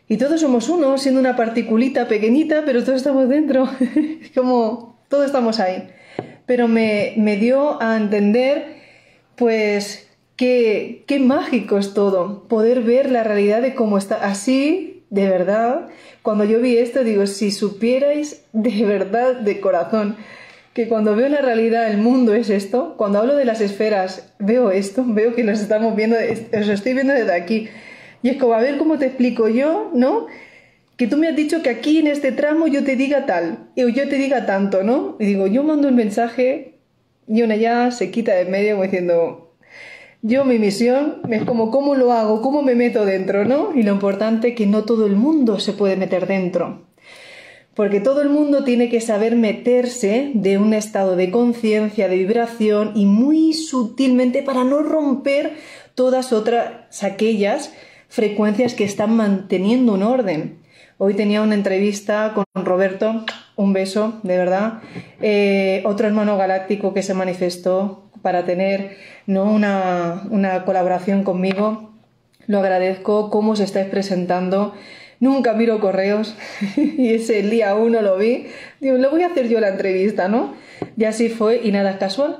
y 0.06 0.18
todos 0.18 0.40
somos 0.40 0.68
uno, 0.68 0.96
siendo 0.99 1.18
una 1.18 1.34
particulita 1.34 2.06
pequeñita, 2.06 2.62
pero 2.64 2.84
todos 2.84 2.99
estamos 2.99 3.28
dentro. 3.28 3.68
como, 4.37 5.00
todos 5.08 5.26
estamos 5.26 5.58
ahí. 5.58 5.88
Pero 6.46 6.68
me, 6.68 7.14
me 7.16 7.37
dio 7.37 7.82
a 7.82 7.96
entender, 7.96 8.76
pues, 9.34 10.08
Qué, 10.37 11.04
qué 11.06 11.20
mágico 11.20 11.76
es 11.76 11.92
todo, 11.92 12.49
poder 12.49 12.80
ver 12.80 13.11
la 13.11 13.22
realidad 13.22 13.61
de 13.62 13.75
cómo 13.75 13.99
está 13.99 14.25
así, 14.25 15.04
de 15.11 15.28
verdad. 15.28 15.88
Cuando 16.22 16.44
yo 16.44 16.58
vi 16.61 16.78
esto, 16.78 17.04
digo, 17.04 17.26
si 17.26 17.50
supierais 17.50 18.44
de 18.52 18.84
verdad, 18.84 19.37
de 19.37 19.61
corazón, 19.61 20.16
que 20.72 20.88
cuando 20.88 21.14
veo 21.14 21.28
la 21.28 21.42
realidad, 21.42 21.90
el 21.90 21.98
mundo 21.98 22.34
es 22.34 22.48
esto, 22.48 22.94
cuando 22.96 23.18
hablo 23.18 23.36
de 23.36 23.44
las 23.44 23.60
esferas, 23.60 24.32
veo 24.38 24.70
esto, 24.70 25.04
veo 25.06 25.34
que 25.34 25.44
nos 25.44 25.60
estamos 25.60 25.94
viendo, 25.94 26.16
os 26.16 26.68
estoy 26.68 26.94
viendo 26.94 27.12
desde 27.12 27.34
aquí. 27.34 27.68
Y 28.22 28.30
es 28.30 28.36
como, 28.36 28.54
a 28.54 28.60
ver 28.60 28.78
cómo 28.78 28.98
te 28.98 29.06
explico 29.06 29.48
yo, 29.48 29.90
¿no? 29.94 30.26
Que 30.96 31.06
tú 31.06 31.16
me 31.16 31.28
has 31.28 31.36
dicho 31.36 31.62
que 31.62 31.70
aquí 31.70 31.98
en 31.98 32.06
este 32.06 32.32
tramo 32.32 32.68
yo 32.68 32.84
te 32.84 32.96
diga 32.96 33.26
tal, 33.26 33.70
o 33.76 33.88
yo 33.88 34.08
te 34.08 34.16
diga 34.16 34.46
tanto, 34.46 34.84
¿no? 34.84 35.16
Y 35.18 35.26
digo, 35.26 35.46
yo 35.46 35.64
mando 35.64 35.88
un 35.88 35.96
mensaje 35.96 36.78
y 37.26 37.42
una 37.42 37.56
ya 37.56 37.90
se 37.90 38.10
quita 38.10 38.34
de 38.34 38.44
medio 38.44 38.74
como 38.74 38.84
diciendo, 38.84 39.54
yo 40.22 40.44
mi 40.44 40.58
misión 40.58 41.20
es 41.30 41.44
como 41.44 41.70
cómo 41.70 41.96
lo 41.96 42.12
hago, 42.12 42.42
cómo 42.42 42.62
me 42.62 42.76
meto 42.76 43.04
dentro, 43.04 43.44
¿no? 43.44 43.74
Y 43.74 43.82
lo 43.82 43.92
importante 43.92 44.48
es 44.48 44.54
que 44.54 44.66
no 44.66 44.84
todo 44.84 45.06
el 45.06 45.16
mundo 45.16 45.58
se 45.58 45.72
puede 45.72 45.96
meter 45.96 46.28
dentro. 46.28 46.91
Porque 47.74 48.00
todo 48.00 48.20
el 48.20 48.28
mundo 48.28 48.64
tiene 48.64 48.90
que 48.90 49.00
saber 49.00 49.34
meterse 49.34 50.30
de 50.34 50.58
un 50.58 50.74
estado 50.74 51.16
de 51.16 51.30
conciencia, 51.30 52.06
de 52.08 52.16
vibración 52.16 52.92
y 52.94 53.06
muy 53.06 53.54
sutilmente 53.54 54.42
para 54.42 54.62
no 54.62 54.82
romper 54.82 55.54
todas 55.94 56.32
otras 56.32 57.02
aquellas 57.02 57.72
frecuencias 58.08 58.74
que 58.74 58.84
están 58.84 59.16
manteniendo 59.16 59.94
un 59.94 60.02
orden. 60.02 60.58
Hoy 60.98 61.14
tenía 61.14 61.40
una 61.40 61.54
entrevista 61.54 62.34
con 62.34 62.44
Roberto, 62.64 63.24
un 63.56 63.72
beso, 63.72 64.20
de 64.22 64.36
verdad. 64.36 64.80
Eh, 65.22 65.82
otro 65.86 66.06
hermano 66.06 66.36
galáctico 66.36 66.92
que 66.92 67.02
se 67.02 67.14
manifestó 67.14 68.10
para 68.20 68.44
tener 68.44 68.98
¿no? 69.26 69.44
una, 69.50 70.24
una 70.30 70.64
colaboración 70.66 71.24
conmigo. 71.24 71.90
Lo 72.46 72.58
agradezco, 72.58 73.30
cómo 73.30 73.56
se 73.56 73.64
estáis 73.64 73.88
presentando. 73.88 74.74
Nunca 75.22 75.52
miro 75.52 75.78
correos 75.78 76.34
y 76.76 77.14
ese 77.14 77.42
día 77.42 77.76
uno 77.76 78.02
lo 78.02 78.18
vi. 78.18 78.46
Digo, 78.80 78.98
le 78.98 79.06
voy 79.06 79.22
a 79.22 79.28
hacer 79.28 79.48
yo 79.48 79.60
la 79.60 79.68
entrevista, 79.68 80.26
¿no? 80.26 80.54
Y 80.96 81.04
así 81.04 81.28
fue 81.28 81.60
y 81.62 81.70
nada 81.70 81.96
casual. 81.96 82.38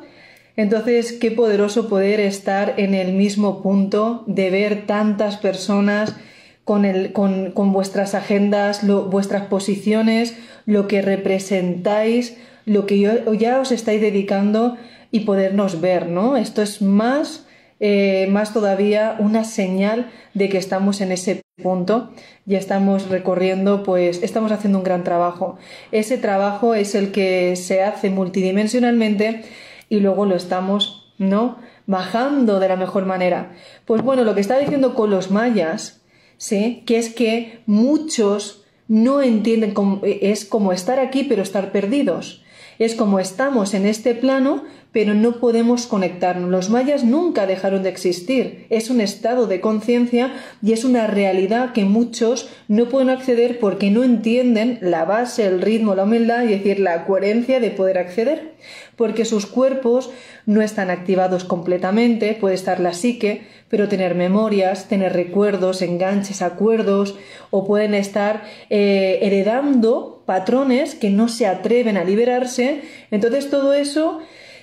Entonces, 0.57 1.13
qué 1.13 1.31
poderoso 1.31 1.89
poder 1.89 2.19
estar 2.19 2.75
en 2.79 2.95
el 2.95 3.13
mismo 3.13 3.63
punto 3.63 4.25
de 4.27 4.51
ver 4.51 4.85
tantas 4.85 5.37
personas 5.37 6.17
con, 6.65 6.85
el, 6.85 7.13
con, 7.13 7.53
con 7.53 7.73
vuestras 7.73 8.17
agendas, 8.17 8.85
vuestras 8.85 9.47
posiciones, 9.47 10.37
lo 10.67 10.89
que 10.89 11.03
representáis, 11.03 12.37
lo 12.67 12.87
que 12.87 12.99
yo, 12.99 13.33
ya 13.35 13.61
os 13.61 13.71
estáis 13.71 14.01
dedicando 14.01 14.77
y 15.13 15.21
podernos 15.21 15.81
ver, 15.81 16.09
¿no? 16.09 16.37
Esto 16.37 16.63
es 16.63 16.83
más, 16.83 17.47
eh, 17.79 18.27
más 18.29 18.53
todavía 18.53 19.15
una 19.21 19.45
señal 19.45 20.11
de 20.35 20.49
que 20.49 20.59
estamos 20.59 21.01
en 21.01 21.13
ese 21.13 21.42
punto 21.61 22.11
y 22.47 22.55
estamos 22.55 23.09
recorriendo, 23.11 23.83
pues 23.83 24.23
estamos 24.23 24.53
haciendo 24.53 24.79
un 24.79 24.85
gran 24.85 25.05
trabajo. 25.05 25.59
Ese 25.91 26.17
trabajo 26.17 26.75
es 26.75 26.95
el 26.95 27.13
que 27.13 27.57
se 27.57 27.83
hace 27.83 28.09
multidimensionalmente 28.09 29.43
y 29.91 30.01
luego 30.01 30.25
lo 30.25 30.35
estamos, 30.35 31.13
¿no? 31.19 31.59
Bajando 31.87 32.59
de 32.59 32.69
la 32.69 32.77
mejor 32.77 33.05
manera. 33.05 33.53
Pues 33.85 34.03
bueno, 34.03 34.25
lo 34.25 34.35
que 34.35 34.41
está 34.41 34.59
diciendo 34.59 34.95
con 34.95 35.11
los 35.11 35.31
mayas, 35.31 36.01
¿sí? 36.39 36.85
Que 36.87 36.97
es 36.97 37.13
que 37.13 37.61
muchos 37.67 38.65
no 38.89 39.21
entienden 39.21 39.75
cómo, 39.75 40.01
es 40.05 40.47
como 40.47 40.73
estar 40.73 40.99
aquí 41.01 41.25
pero 41.25 41.43
estar 41.43 41.71
perdidos. 41.71 42.43
Es 42.79 42.95
como 42.95 43.21
estamos 43.21 43.75
en 43.75 43.85
este 43.85 44.15
plano, 44.15 44.65
pero 44.93 45.15
no 45.15 45.41
podemos 45.41 45.87
conectarnos. 45.87 46.51
Los 46.51 46.69
mayas 46.69 47.03
nunca 47.03 47.47
dejaron 47.47 47.83
de 47.83 47.89
existir. 47.89 48.67
Es 48.69 48.91
un 48.91 49.01
estado 49.01 49.47
de 49.47 49.61
conciencia 49.61 50.35
y 50.63 50.73
es 50.73 50.85
una 50.85 51.07
realidad 51.07 51.73
que 51.73 51.85
muchos 51.85 52.51
no 52.69 52.89
pueden 52.89 53.09
acceder 53.09 53.59
porque 53.59 53.91
no 53.91 54.05
entienden 54.05 54.79
la 54.83 55.07
base, 55.07 55.47
el 55.47 55.63
ritmo, 55.63 55.95
la 55.95 56.05
humildad 56.05 56.45
y 56.45 56.49
decir 56.49 56.79
la 56.79 57.07
coherencia 57.07 57.59
de 57.59 57.71
poder 57.71 57.97
acceder. 57.97 58.53
Porque 58.95 59.25
sus 59.25 59.47
cuerpos 59.47 60.11
no 60.45 60.61
están 60.61 60.91
activados 60.91 61.45
completamente, 61.45 62.35
puede 62.35 62.55
estar 62.55 62.79
la 62.79 62.93
psique, 62.93 63.47
pero 63.69 63.89
tener 63.89 64.15
memorias, 64.15 64.89
tener 64.89 65.15
recuerdos, 65.15 65.81
enganches, 65.81 66.43
acuerdos, 66.43 67.17
o 67.51 67.67
pueden 67.67 67.95
estar 67.95 68.43
eh, 68.69 69.21
heredando 69.23 70.23
patrones 70.27 70.95
que 70.95 71.09
no 71.09 71.29
se 71.29 71.47
atreven 71.47 71.97
a 71.97 72.05
liberarse. 72.05 72.83
Entonces 73.11 73.49
todo 73.49 73.73
eso 73.73 74.21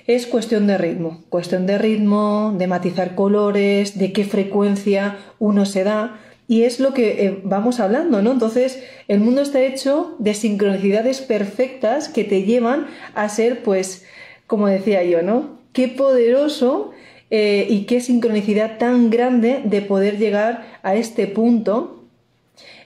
es 0.10 0.26
cuestión 0.26 0.66
de 0.66 0.80
ritmo, 0.80 1.22
cuestión 1.30 1.68
de 1.68 1.78
ritmo, 1.78 2.56
de 2.58 2.66
matizar 2.66 3.14
colores, 3.14 4.00
de 4.00 4.12
qué 4.12 4.26
frecuencia 4.26 5.20
uno 5.38 5.68
se 5.68 5.84
da. 5.84 6.20
Y 6.48 6.64
es 6.64 6.80
lo 6.80 6.96
que 6.96 7.26
eh, 7.26 7.40
vamos 7.44 7.80
hablando, 7.80 8.24
¿no? 8.24 8.32
Entonces, 8.32 8.84
el 9.08 9.20
mundo 9.20 9.44
está 9.44 9.62
hecho 9.62 10.16
de 10.18 10.34
sincronicidades 10.34 11.22
perfectas 11.22 12.10
que 12.10 12.24
te 12.24 12.42
llevan 12.42 12.88
a 13.14 13.30
ser, 13.30 13.62
pues, 13.62 14.04
como 14.48 14.66
decía 14.66 15.04
yo, 15.04 15.22
¿no? 15.22 15.60
Qué 15.74 15.88
poderoso 15.88 16.90
eh, 17.30 17.68
y 17.70 17.82
qué 17.82 18.02
sincronicidad 18.02 18.80
tan 18.80 19.12
grande 19.12 19.62
de 19.64 19.84
poder 19.84 20.18
llegar 20.18 20.66
a 20.82 20.96
este 20.96 21.28
punto, 21.28 22.04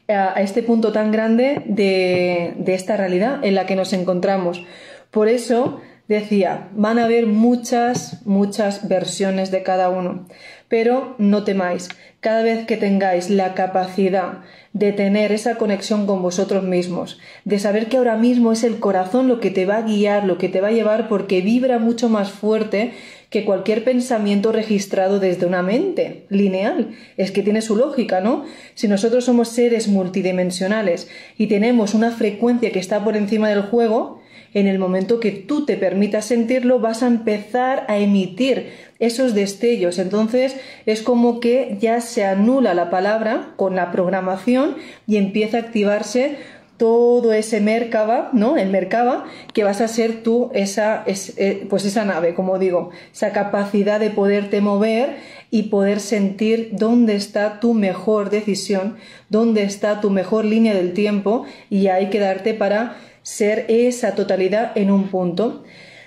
a 0.09 0.41
este 0.41 0.61
punto 0.61 0.91
tan 0.91 1.13
grande 1.13 1.61
de, 1.67 2.53
de 2.57 2.73
esta 2.73 2.97
realidad 2.97 3.39
en 3.45 3.55
la 3.55 3.65
que 3.65 3.77
nos 3.77 3.93
encontramos. 3.93 4.61
Por 5.09 5.29
eso, 5.29 5.79
decía, 6.07 6.69
van 6.75 6.99
a 6.99 7.05
haber 7.05 7.27
muchas, 7.27 8.25
muchas 8.25 8.87
versiones 8.87 9.51
de 9.51 9.63
cada 9.63 9.89
uno, 9.89 10.27
pero 10.67 11.15
no 11.17 11.43
temáis, 11.43 11.89
cada 12.19 12.43
vez 12.43 12.65
que 12.65 12.77
tengáis 12.77 13.29
la 13.29 13.53
capacidad 13.53 14.39
de 14.73 14.91
tener 14.91 15.31
esa 15.31 15.55
conexión 15.55 16.07
con 16.07 16.21
vosotros 16.21 16.63
mismos, 16.63 17.19
de 17.45 17.59
saber 17.59 17.87
que 17.87 17.97
ahora 17.97 18.17
mismo 18.17 18.51
es 18.51 18.63
el 18.63 18.79
corazón 18.79 19.27
lo 19.27 19.39
que 19.39 19.51
te 19.51 19.65
va 19.65 19.77
a 19.77 19.81
guiar, 19.83 20.25
lo 20.25 20.37
que 20.37 20.49
te 20.49 20.61
va 20.61 20.69
a 20.69 20.71
llevar, 20.71 21.07
porque 21.07 21.41
vibra 21.41 21.77
mucho 21.77 22.09
más 22.09 22.31
fuerte 22.31 22.93
que 23.29 23.45
cualquier 23.45 23.83
pensamiento 23.83 24.51
registrado 24.51 25.19
desde 25.19 25.45
una 25.45 25.63
mente 25.63 26.25
lineal. 26.29 26.95
Es 27.17 27.31
que 27.31 27.43
tiene 27.43 27.61
su 27.61 27.75
lógica, 27.75 28.19
¿no? 28.19 28.45
Si 28.73 28.87
nosotros 28.87 29.25
somos 29.25 29.49
seres 29.49 29.87
multidimensionales 29.87 31.07
y 31.37 31.47
tenemos 31.47 31.93
una 31.93 32.11
frecuencia 32.11 32.71
que 32.71 32.79
está 32.79 33.03
por 33.03 33.17
encima 33.17 33.49
del 33.49 33.63
juego, 33.63 34.22
en 34.53 34.67
el 34.67 34.79
momento 34.79 35.19
que 35.19 35.31
tú 35.31 35.65
te 35.65 35.77
permitas 35.77 36.25
sentirlo, 36.25 36.79
vas 36.79 37.03
a 37.03 37.07
empezar 37.07 37.85
a 37.87 37.97
emitir 37.97 38.71
esos 38.99 39.33
destellos. 39.33 39.99
Entonces 39.99 40.55
es 40.85 41.01
como 41.01 41.39
que 41.39 41.77
ya 41.79 42.01
se 42.01 42.23
anula 42.25 42.73
la 42.73 42.89
palabra 42.89 43.53
con 43.55 43.75
la 43.75 43.91
programación 43.91 44.75
y 45.07 45.17
empieza 45.17 45.57
a 45.57 45.61
activarse 45.61 46.37
todo 46.77 47.33
ese 47.33 47.61
Merkaba, 47.61 48.29
¿no? 48.33 48.57
El 48.57 48.69
Merkaba, 48.69 49.25
que 49.53 49.63
vas 49.63 49.79
a 49.79 49.87
ser 49.87 50.23
tú 50.23 50.49
esa, 50.53 51.03
eh, 51.05 51.65
pues 51.69 51.85
esa 51.85 52.03
nave, 52.03 52.33
como 52.33 52.57
digo, 52.59 52.89
esa 53.13 53.31
capacidad 53.31 53.99
de 53.99 54.09
poderte 54.09 54.59
mover 54.59 55.17
y 55.51 55.63
poder 55.63 55.99
sentir 55.99 56.71
dónde 56.73 57.15
está 57.15 57.59
tu 57.59 57.73
mejor 57.73 58.31
decisión, 58.31 58.97
dónde 59.29 59.63
está 59.63 60.01
tu 60.01 60.09
mejor 60.09 60.45
línea 60.45 60.73
del 60.73 60.93
tiempo 60.93 61.45
y 61.69 61.87
ahí 61.87 62.09
quedarte 62.09 62.53
para 62.53 62.97
ser 63.23 63.65
esa 63.69 64.15
totalidad 64.15 64.71
en 64.75 64.91
un 64.91 65.07
punto. 65.07 65.63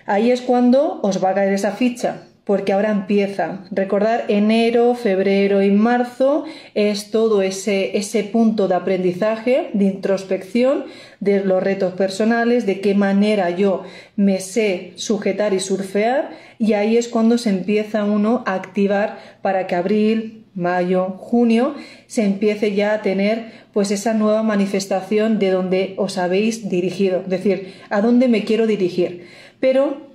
Ahí 0.07 0.31
es 0.31 0.41
cuando 0.41 1.01
os 1.03 1.23
va 1.23 1.31
a 1.31 1.35
caer 1.35 1.53
esa 1.53 1.73
ficha, 1.73 2.29
porque 2.45 2.73
ahora 2.73 2.93
empieza. 2.93 3.65
Recordar 3.73 4.27
enero, 4.29 4.95
febrero 4.95 5.63
y 5.63 5.73
marzo 5.73 6.45
es 6.75 7.11
todo 7.11 7.43
ese, 7.43 7.97
ese 7.99 8.23
punto 8.23 8.69
de 8.69 8.77
aprendizaje, 8.77 9.71
de 9.73 9.87
introspección 9.87 10.85
de 11.19 11.45
los 11.45 11.61
retos 11.61 11.95
personales, 11.95 12.65
de 12.65 12.81
qué 12.81 12.95
manera 12.95 13.51
yo 13.51 13.83
me 14.15 14.39
sé 14.39 14.93
sujetar 14.95 15.55
y 15.55 15.61
surfear, 15.61 16.31
y 16.59 16.75
ahí 16.75 16.97
es 16.97 17.09
cuando 17.09 17.37
se 17.37 17.51
empieza 17.51 18.05
uno 18.05 18.45
a 18.47 18.55
activar 18.55 19.19
para 19.43 19.67
que 19.67 19.75
abril, 19.75 20.46
mayo, 20.57 21.17
junio 21.19 21.75
se 22.07 22.25
empiece 22.25 22.75
ya 22.75 22.95
a 22.95 23.03
tener 23.03 23.53
pues 23.73 23.91
esa 23.91 24.15
nueva 24.15 24.43
manifestación 24.43 25.39
de 25.39 25.51
donde 25.51 25.95
os 25.99 26.19
habéis 26.19 26.69
dirigido, 26.69 27.21
es 27.21 27.29
decir, 27.29 27.75
a 27.91 28.01
dónde 28.01 28.27
me 28.27 28.45
quiero 28.45 28.67
dirigir. 28.67 29.29
Pero 29.61 30.09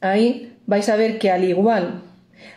ahí 0.00 0.54
vais 0.66 0.88
a 0.88 0.96
ver 0.96 1.18
que 1.18 1.30
al 1.30 1.44
igual 1.44 2.02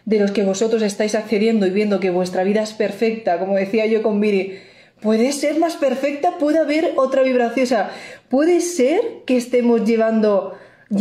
de 0.05 0.19
los 0.19 0.31
que 0.31 0.43
vosotros 0.43 0.81
estáis 0.81 1.15
accediendo 1.15 1.67
y 1.67 1.71
viendo 1.71 1.99
que 1.99 2.09
vuestra 2.09 2.43
vida 2.43 2.63
es 2.63 2.73
perfecta, 2.73 3.39
como 3.39 3.55
decía 3.55 3.85
yo 3.85 4.01
con 4.01 4.19
Miri, 4.19 4.59
puede 5.01 5.31
ser 5.33 5.59
más 5.59 5.75
perfecta, 5.75 6.37
puede 6.37 6.59
haber 6.59 6.93
otra 6.95 7.23
vibración, 7.23 7.65
o 7.65 7.67
sea, 7.67 7.91
puede 8.29 8.61
ser 8.61 9.01
que 9.25 9.37
estemos 9.37 9.85
llevando, 9.85 10.53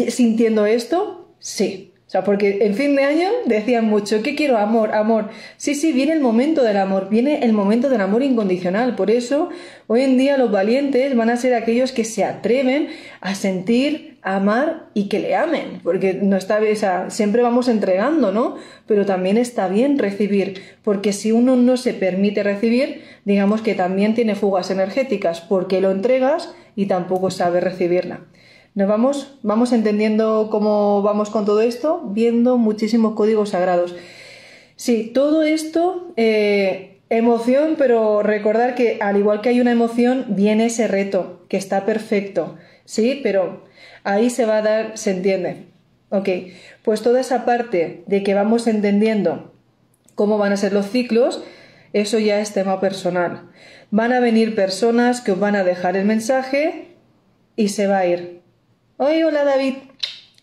sintiendo 0.08 0.66
esto, 0.66 1.34
sí. 1.38 1.92
Porque 2.24 2.58
en 2.62 2.74
fin 2.74 2.96
de 2.96 3.04
año 3.04 3.28
decían 3.46 3.86
mucho, 3.86 4.22
¿qué 4.22 4.34
quiero? 4.34 4.58
Amor, 4.58 4.94
amor. 4.94 5.30
Sí, 5.56 5.74
sí, 5.74 5.92
viene 5.92 6.12
el 6.12 6.20
momento 6.20 6.62
del 6.62 6.76
amor, 6.76 7.08
viene 7.08 7.44
el 7.44 7.52
momento 7.52 7.88
del 7.88 8.00
amor 8.00 8.22
incondicional. 8.22 8.94
Por 8.96 9.10
eso, 9.10 9.50
hoy 9.86 10.02
en 10.02 10.16
día 10.18 10.36
los 10.38 10.50
valientes 10.50 11.14
van 11.16 11.30
a 11.30 11.36
ser 11.36 11.54
aquellos 11.54 11.92
que 11.92 12.04
se 12.04 12.24
atreven 12.24 12.88
a 13.20 13.34
sentir, 13.34 14.18
amar 14.22 14.86
y 14.92 15.08
que 15.08 15.20
le 15.20 15.34
amen. 15.34 15.80
Porque 15.82 16.14
no 16.14 16.36
está, 16.36 16.58
o 16.60 17.10
siempre 17.10 17.42
vamos 17.42 17.68
entregando, 17.68 18.32
¿no? 18.32 18.56
Pero 18.86 19.06
también 19.06 19.38
está 19.38 19.68
bien 19.68 19.98
recibir, 19.98 20.62
porque 20.82 21.12
si 21.12 21.32
uno 21.32 21.56
no 21.56 21.76
se 21.76 21.94
permite 21.94 22.42
recibir, 22.42 23.02
digamos 23.24 23.62
que 23.62 23.74
también 23.74 24.14
tiene 24.14 24.34
fugas 24.34 24.70
energéticas, 24.70 25.40
porque 25.40 25.80
lo 25.80 25.90
entregas 25.90 26.54
y 26.74 26.86
tampoco 26.86 27.30
sabe 27.30 27.60
recibirla. 27.60 28.20
Nos 28.76 28.88
vamos, 28.88 29.38
vamos 29.42 29.72
entendiendo 29.72 30.48
cómo 30.50 31.00
vamos 31.00 31.30
con 31.30 31.46
todo 31.46 31.62
esto, 31.62 32.02
viendo 32.08 32.58
muchísimos 32.58 33.14
códigos 33.14 33.48
sagrados. 33.48 33.96
Sí, 34.76 35.10
todo 35.14 35.44
esto, 35.44 36.12
eh, 36.18 37.00
emoción, 37.08 37.76
pero 37.78 38.22
recordar 38.22 38.74
que 38.74 38.98
al 39.00 39.16
igual 39.16 39.40
que 39.40 39.48
hay 39.48 39.62
una 39.62 39.72
emoción, 39.72 40.26
viene 40.28 40.66
ese 40.66 40.88
reto, 40.88 41.46
que 41.48 41.56
está 41.56 41.86
perfecto. 41.86 42.58
Sí, 42.84 43.18
pero 43.22 43.64
ahí 44.04 44.28
se 44.28 44.44
va 44.44 44.58
a 44.58 44.62
dar, 44.62 44.98
se 44.98 45.12
entiende. 45.12 45.64
Ok, 46.10 46.28
pues 46.82 47.00
toda 47.00 47.20
esa 47.20 47.46
parte 47.46 48.04
de 48.06 48.22
que 48.22 48.34
vamos 48.34 48.66
entendiendo 48.66 49.54
cómo 50.14 50.36
van 50.36 50.52
a 50.52 50.58
ser 50.58 50.74
los 50.74 50.90
ciclos, 50.90 51.42
eso 51.94 52.18
ya 52.18 52.40
es 52.40 52.52
tema 52.52 52.78
personal. 52.78 53.48
Van 53.90 54.12
a 54.12 54.20
venir 54.20 54.54
personas 54.54 55.22
que 55.22 55.32
os 55.32 55.40
van 55.40 55.56
a 55.56 55.64
dejar 55.64 55.96
el 55.96 56.04
mensaje 56.04 56.88
y 57.56 57.68
se 57.68 57.86
va 57.86 58.00
a 58.00 58.06
ir. 58.06 58.35
Oye, 58.98 59.26
hola 59.26 59.44
David. 59.44 59.74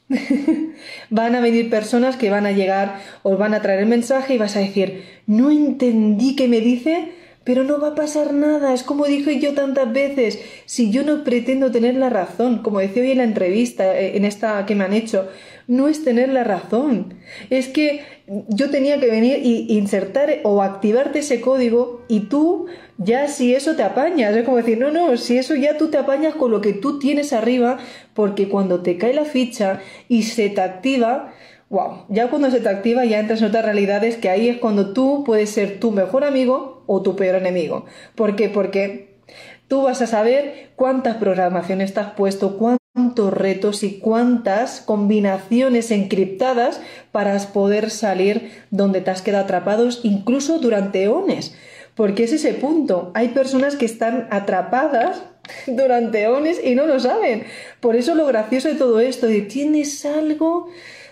van 1.10 1.34
a 1.34 1.42
venir 1.42 1.72
personas 1.72 2.18
que 2.18 2.30
van 2.30 2.46
a 2.46 2.52
llegar, 2.52 3.00
os 3.24 3.36
van 3.40 3.56
a 3.56 3.64
traer 3.64 3.80
el 3.80 3.88
mensaje 3.88 4.36
y 4.36 4.38
vas 4.38 4.56
a 4.56 4.60
decir, 4.60 5.04
no 5.26 5.50
entendí 5.50 6.36
qué 6.36 6.48
me 6.48 6.60
dice, 6.60 7.14
pero 7.44 7.64
no 7.64 7.80
va 7.80 7.90
a 7.90 7.96
pasar 7.96 8.32
nada. 8.32 8.76
Es 8.76 8.84
como 8.84 9.06
dije 9.06 9.40
yo 9.40 9.56
tantas 9.56 9.92
veces, 9.92 10.40
si 10.66 10.92
yo 10.92 11.04
no 11.04 11.24
pretendo 11.24 11.72
tener 11.72 11.96
la 11.96 12.12
razón, 12.12 12.60
como 12.60 12.78
decía 12.78 13.02
hoy 13.02 13.12
en 13.12 13.18
la 13.20 13.24
entrevista, 13.24 14.00
eh, 14.00 14.18
en 14.18 14.24
esta 14.24 14.64
que 14.68 14.76
me 14.76 14.84
han 14.84 14.94
hecho, 14.94 15.28
no 15.68 15.88
es 15.88 16.04
tener 16.04 16.30
la 16.30 16.44
razón. 16.44 17.16
Es 17.50 17.68
que 17.70 18.02
yo 18.50 18.70
tenía 18.70 19.00
que 19.00 19.10
venir 19.10 19.40
y 19.44 19.78
insertar 19.78 20.42
o 20.44 20.62
activarte 20.62 21.20
ese 21.20 21.42
código 21.42 22.06
y 22.08 22.22
tú 22.22 22.68
ya 22.98 23.28
si 23.28 23.56
eso 23.56 23.76
te 23.76 23.84
apañas, 23.84 24.36
es 24.36 24.44
como 24.44 24.58
decir, 24.58 24.78
no, 24.78 24.92
no, 24.92 25.18
si 25.18 25.38
eso 25.38 25.56
ya 25.56 25.78
tú 25.78 25.90
te 25.90 25.98
apañas 25.98 26.36
con 26.36 26.52
lo 26.52 26.62
que 26.62 26.74
tú 26.74 27.00
tienes 27.00 27.34
arriba, 27.34 27.78
porque 28.14 28.50
cuando 28.50 28.82
te 28.82 28.98
cae 28.98 29.14
la 29.14 29.26
ficha 29.26 29.82
y 30.08 30.24
se 30.24 30.50
te 30.50 30.62
activa, 30.62 31.34
wow, 31.70 32.06
ya 32.10 32.30
cuando 32.30 32.52
se 32.52 32.60
te 32.60 32.70
activa 32.70 33.04
ya 33.06 33.20
entras 33.20 33.42
en 33.42 33.48
otras 33.48 33.66
realidades 33.66 34.18
que 34.18 34.30
ahí 34.30 34.48
es 34.48 34.58
cuando 34.58 34.94
tú 34.94 35.24
puedes 35.26 35.50
ser 35.50 35.80
tu 35.80 35.92
mejor 35.92 36.24
amigo 36.24 36.84
o 36.86 37.02
tu 37.02 37.16
peor 37.16 37.36
enemigo. 37.36 37.86
¿Por 38.16 38.36
qué? 38.36 38.50
Porque 38.50 39.16
tú 39.68 39.82
vas 39.82 40.02
a 40.02 40.08
saber 40.08 40.72
cuántas 40.76 41.18
programaciones 41.18 41.94
te 41.94 42.00
has 42.00 42.12
puesto, 42.12 42.58
cuántos 42.58 43.34
retos 43.34 43.82
y 43.82 43.98
cuántas 44.00 44.82
combinaciones 44.82 45.90
encriptadas 45.90 46.80
para 47.12 47.36
poder 47.40 47.90
salir 47.90 48.52
donde 48.70 49.02
te 49.02 49.10
has 49.10 49.24
quedado 49.24 49.46
atrapados 49.46 50.02
incluso 50.04 50.60
durante 50.60 51.04
eones. 51.04 51.56
Porque 51.96 52.24
es 52.24 52.34
ese 52.34 52.54
punto. 52.54 53.12
Hay 53.14 53.30
personas 53.30 53.76
que 53.76 53.86
están 53.86 54.28
atrapadas 54.32 55.24
durante 55.68 56.28
y 56.64 56.76
no 56.76 56.86
lo 56.86 57.00
saben. 57.00 57.44
Por 57.80 57.96
eso 57.96 58.16
lo 58.16 58.26
gracioso 58.26 58.70
de 58.70 58.76
todo 58.76 59.00
esto, 59.00 59.28
de 59.28 59.42
tienes 59.42 60.06
algo, 60.06 60.70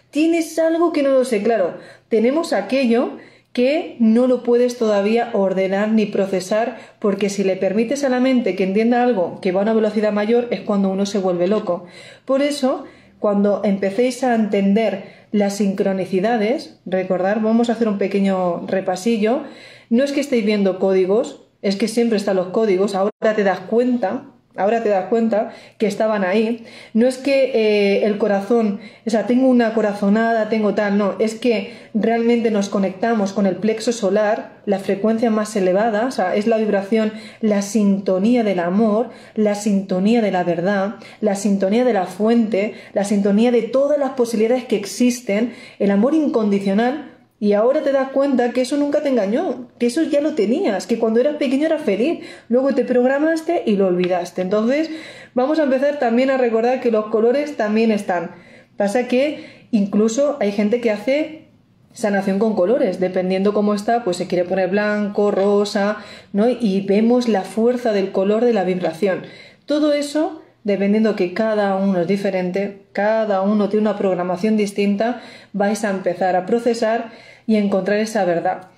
tienes 0.10 0.58
algo 0.60 0.92
que 0.94 1.04
no 1.04 1.12
lo 1.12 1.26
sé. 1.26 1.44
Claro, 1.44 1.76
tenemos 2.10 2.54
aquello 2.54 3.18
que 3.54 3.98
no 4.00 4.28
lo 4.28 4.44
puedes 4.44 4.78
todavía 4.78 5.30
ordenar 5.34 5.92
ni 5.92 6.06
procesar 6.06 6.78
porque 7.00 7.30
si 7.30 7.44
le 7.44 7.58
permites 7.58 8.04
a 8.04 8.10
la 8.10 8.22
mente 8.22 8.56
que 8.56 8.64
entienda 8.64 9.04
algo 9.04 9.40
que 9.42 9.52
va 9.52 9.60
a 9.60 9.64
una 9.64 9.74
velocidad 9.74 10.14
mayor 10.14 10.48
es 10.52 10.62
cuando 10.62 10.90
uno 10.90 11.06
se 11.06 11.20
vuelve 11.20 11.48
loco. 11.48 11.86
Por 12.24 12.42
eso, 12.42 12.86
cuando 13.20 13.62
empecéis 13.66 14.24
a 14.24 14.36
entender 14.36 15.22
las 15.32 15.58
sincronicidades, 15.58 16.80
recordar, 16.86 17.42
vamos 17.42 17.70
a 17.70 17.74
hacer 17.74 17.90
un 17.90 17.98
pequeño 17.98 18.66
repasillo, 18.68 19.44
no 19.92 20.06
es 20.06 20.14
que 20.14 20.22
estéis 20.22 20.46
viendo 20.46 20.80
códigos, 20.80 21.44
es 21.62 21.76
que 21.76 21.90
siempre 21.90 22.18
están 22.18 22.38
los 22.38 22.48
códigos, 22.48 22.96
ahora 22.96 23.36
te 23.36 23.44
das 23.44 23.60
cuenta, 23.60 24.24
ahora 24.56 24.82
te 24.84 24.88
das 24.90 25.10
cuenta 25.10 25.52
que 25.78 25.86
estaban 25.86 26.24
ahí. 26.24 26.64
No 26.94 27.08
es 27.08 27.18
que 27.18 27.52
eh, 27.54 28.06
el 28.06 28.18
corazón, 28.18 28.80
o 29.06 29.10
sea, 29.10 29.28
tengo 29.28 29.50
una 29.50 29.74
corazonada, 29.74 30.48
tengo 30.48 30.74
tal, 30.76 30.98
no, 30.98 31.16
es 31.20 31.36
que 31.36 31.74
realmente 31.94 32.52
nos 32.52 32.70
conectamos 32.70 33.34
con 33.34 33.46
el 33.46 33.58
plexo 33.58 33.92
solar, 33.92 34.62
la 34.66 34.80
frecuencia 34.80 35.30
más 35.30 35.54
elevada, 35.58 36.06
o 36.06 36.12
sea, 36.12 36.36
es 36.38 36.48
la 36.48 36.58
vibración, 36.58 37.12
la 37.42 37.62
sintonía 37.62 38.46
del 38.46 38.60
amor, 38.60 39.10
la 39.36 39.56
sintonía 39.56 40.22
de 40.22 40.32
la 40.32 40.46
verdad, 40.46 40.96
la 41.20 41.36
sintonía 41.36 41.84
de 41.84 41.94
la 41.94 42.06
fuente, 42.06 42.76
la 42.94 43.04
sintonía 43.04 43.52
de 43.52 43.64
todas 43.64 44.00
las 44.00 44.12
posibilidades 44.12 44.64
que 44.64 44.78
existen, 44.78 45.54
el 45.80 45.92
amor 45.92 46.16
incondicional 46.16 47.11
y 47.42 47.54
ahora 47.54 47.82
te 47.82 47.92
das 47.92 48.10
cuenta 48.12 48.52
que 48.52 48.62
eso 48.62 48.78
nunca 48.78 49.02
te 49.02 49.10
engañó, 49.10 49.68
que 49.80 49.88
eso 49.88 50.04
ya 50.04 50.22
lo 50.22 50.36
tenías, 50.36 50.86
que 50.86 51.00
cuando 51.00 51.20
eras 51.20 51.38
pequeño 51.38 51.66
eras 51.66 51.82
feliz, 51.82 52.20
luego 52.50 52.76
te 52.76 52.86
programaste 52.86 53.64
y 53.66 53.78
lo 53.78 53.88
olvidaste. 53.88 54.44
Entonces, 54.44 54.92
vamos 55.34 55.58
a 55.58 55.64
empezar 55.64 55.98
también 55.98 56.30
a 56.30 56.38
recordar 56.38 56.82
que 56.82 56.92
los 56.92 57.08
colores 57.08 57.58
también 57.58 57.90
están. 57.90 58.30
Pasa 58.78 59.08
que 59.08 59.68
incluso 59.72 60.38
hay 60.40 60.52
gente 60.52 60.82
que 60.82 60.92
hace 60.92 61.48
sanación 61.94 62.38
con 62.38 62.54
colores, 62.54 63.00
dependiendo 63.00 63.56
cómo 63.56 63.74
está, 63.74 64.04
pues 64.04 64.18
se 64.18 64.28
quiere 64.28 64.48
poner 64.48 64.70
blanco, 64.70 65.32
rosa, 65.32 65.98
¿no? 66.34 66.48
Y 66.48 66.82
vemos 66.82 67.28
la 67.28 67.42
fuerza 67.42 67.92
del 67.92 68.12
color 68.12 68.46
de 68.46 68.54
la 68.54 68.66
vibración. 68.66 69.24
Todo 69.66 69.94
eso 69.94 70.44
dependiendo 70.64 71.16
que 71.16 71.34
cada 71.34 71.76
uno 71.76 72.02
es 72.02 72.08
diferente, 72.08 72.84
cada 72.92 73.42
uno 73.42 73.70
tiene 73.70 73.90
una 73.90 73.98
programación 73.98 74.58
distinta, 74.58 75.22
vais 75.54 75.84
a 75.84 75.90
empezar 75.90 76.36
a 76.36 76.46
procesar 76.46 77.10
y 77.52 77.58
encontrar 77.58 78.00
esa 78.00 78.24
verdad. 78.24 78.70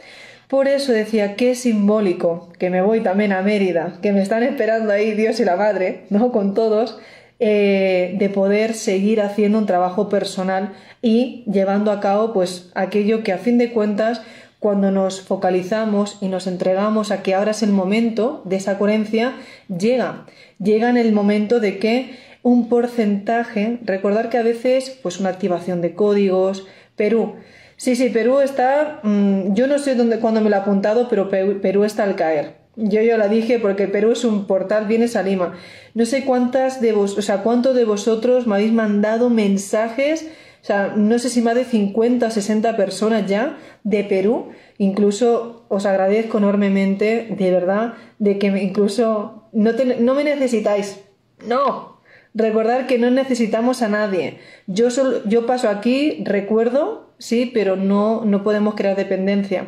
Por 0.47 0.67
eso 0.67 0.91
decía, 0.93 1.35
qué 1.35 1.53
simbólico, 1.53 2.49
que 2.57 2.71
me 2.71 2.81
voy 2.81 3.01
también 3.01 3.31
a 3.31 3.43
Mérida, 3.43 3.99
que 4.01 4.11
me 4.11 4.21
están 4.23 4.41
esperando 4.41 4.91
ahí 4.91 5.11
Dios 5.11 5.39
y 5.39 5.45
la 5.45 5.55
Madre, 5.55 6.05
¿no? 6.09 6.31
Con 6.31 6.55
todos, 6.55 6.97
eh, 7.39 8.15
de 8.17 8.29
poder 8.29 8.73
seguir 8.73 9.21
haciendo 9.21 9.59
un 9.59 9.67
trabajo 9.67 10.09
personal 10.09 10.73
y 11.03 11.43
llevando 11.51 11.91
a 11.91 11.99
cabo, 11.99 12.33
pues, 12.33 12.71
aquello 12.73 13.23
que 13.23 13.31
a 13.31 13.37
fin 13.37 13.59
de 13.59 13.71
cuentas, 13.71 14.23
cuando 14.57 14.89
nos 14.89 15.21
focalizamos 15.21 16.17
y 16.19 16.29
nos 16.29 16.47
entregamos 16.47 17.11
a 17.11 17.21
que 17.21 17.35
ahora 17.35 17.51
es 17.51 17.61
el 17.61 17.71
momento 17.71 18.41
de 18.45 18.55
esa 18.55 18.79
coherencia, 18.79 19.33
llega. 19.67 20.25
Llega 20.57 20.89
en 20.89 20.97
el 20.97 21.11
momento 21.11 21.59
de 21.59 21.77
que 21.77 22.17
un 22.41 22.69
porcentaje, 22.69 23.77
recordar 23.83 24.29
que 24.29 24.39
a 24.39 24.43
veces, 24.43 24.97
pues 25.03 25.19
una 25.19 25.29
activación 25.29 25.81
de 25.81 25.93
códigos, 25.93 26.65
Perú. 26.95 27.35
Sí, 27.77 27.95
sí, 27.95 28.09
Perú 28.09 28.39
está, 28.39 28.99
mm, 29.03 29.53
yo 29.53 29.67
no 29.67 29.79
sé 29.79 29.95
dónde, 29.95 30.19
cuándo 30.19 30.41
me 30.41 30.49
lo 30.49 30.55
he 30.55 30.59
apuntado, 30.59 31.07
pero 31.09 31.29
Perú 31.29 31.83
está 31.83 32.03
al 32.03 32.15
caer. 32.15 32.63
Yo 32.75 33.01
ya 33.01 33.17
la 33.17 33.27
dije 33.27 33.59
porque 33.59 33.87
Perú 33.87 34.11
es 34.11 34.25
un 34.25 34.47
portal, 34.47 34.87
vienes 34.87 35.15
a 35.15 35.21
Lima. 35.21 35.53
No 35.93 36.05
sé 36.05 36.25
cuántas 36.25 36.81
de 36.81 36.91
vos, 36.91 37.17
o 37.17 37.21
sea, 37.21 37.43
cuánto 37.43 37.73
de 37.73 37.85
vosotros 37.85 38.47
me 38.47 38.55
habéis 38.55 38.73
mandado 38.73 39.29
mensajes, 39.29 40.27
o 40.61 40.65
sea, 40.65 40.93
no 40.95 41.19
sé 41.19 41.29
si 41.29 41.41
más 41.41 41.55
de 41.55 41.65
50 41.65 42.25
o 42.25 42.31
60 42.31 42.77
personas 42.77 43.27
ya 43.27 43.57
de 43.83 44.03
Perú. 44.05 44.51
Incluso 44.77 45.65
os 45.67 45.85
agradezco 45.85 46.37
enormemente, 46.37 47.27
de 47.37 47.51
verdad, 47.51 47.95
de 48.17 48.39
que 48.39 48.47
incluso 48.47 49.49
no, 49.51 49.71
no 49.99 50.13
me 50.15 50.23
necesitáis. 50.23 51.01
No, 51.45 51.99
recordar 52.33 52.87
que 52.87 52.97
no 52.97 53.11
necesitamos 53.11 53.81
a 53.81 53.89
nadie. 53.89 54.39
Yo, 54.65 54.89
solo, 54.89 55.23
yo 55.25 55.45
paso 55.45 55.69
aquí, 55.69 56.23
recuerdo, 56.23 57.12
sí, 57.17 57.49
pero 57.53 57.75
no, 57.75 58.25
no 58.25 58.43
podemos 58.43 58.75
crear 58.75 58.95
dependencia. 58.95 59.67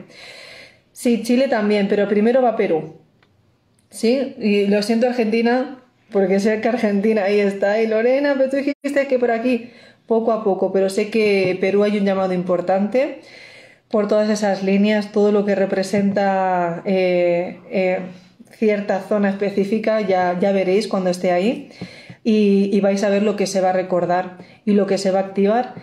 Sí, 0.92 1.24
Chile 1.24 1.48
también, 1.48 1.88
pero 1.88 2.08
primero 2.08 2.42
va 2.42 2.56
Perú. 2.56 2.96
Sí, 3.90 4.36
y 4.40 4.68
lo 4.68 4.82
siento 4.82 5.08
Argentina, 5.08 5.80
porque 6.12 6.40
sé 6.40 6.62
que 6.62 6.70
Argentina 6.70 7.24
ahí 7.24 7.40
está. 7.40 7.82
Y 7.82 7.88
Lorena, 7.88 8.36
pero 8.38 8.50
tú 8.50 8.58
dijiste 8.58 9.08
que 9.08 9.20
por 9.20 9.32
aquí, 9.32 9.72
poco 10.08 10.32
a 10.32 10.44
poco, 10.44 10.72
pero 10.72 10.90
sé 10.90 11.10
que 11.10 11.58
Perú 11.60 11.84
hay 11.84 11.98
un 11.98 12.06
llamado 12.06 12.34
importante 12.34 13.22
por 13.90 14.08
todas 14.08 14.30
esas 14.30 14.64
líneas, 14.64 15.12
todo 15.12 15.32
lo 15.32 15.46
que 15.46 15.56
representa 15.56 16.82
eh, 16.86 17.60
eh, 17.70 18.00
cierta 18.52 19.02
zona 19.02 19.30
específica, 19.30 20.02
ya, 20.02 20.38
ya 20.40 20.52
veréis 20.52 20.88
cuando 20.88 21.10
esté 21.10 21.32
ahí. 21.32 21.70
Y, 22.24 22.70
y 22.74 22.82
vais 22.82 23.04
a 23.04 23.10
ver 23.10 23.22
lo 23.22 23.36
que 23.36 23.46
se 23.46 23.62
va 23.62 23.70
a 23.70 23.74
recordar 23.74 24.38
y 24.66 24.72
lo 24.72 24.88
que 24.88 24.98
se 24.98 25.12
va 25.12 25.20
a 25.20 25.24
activar 25.24 25.76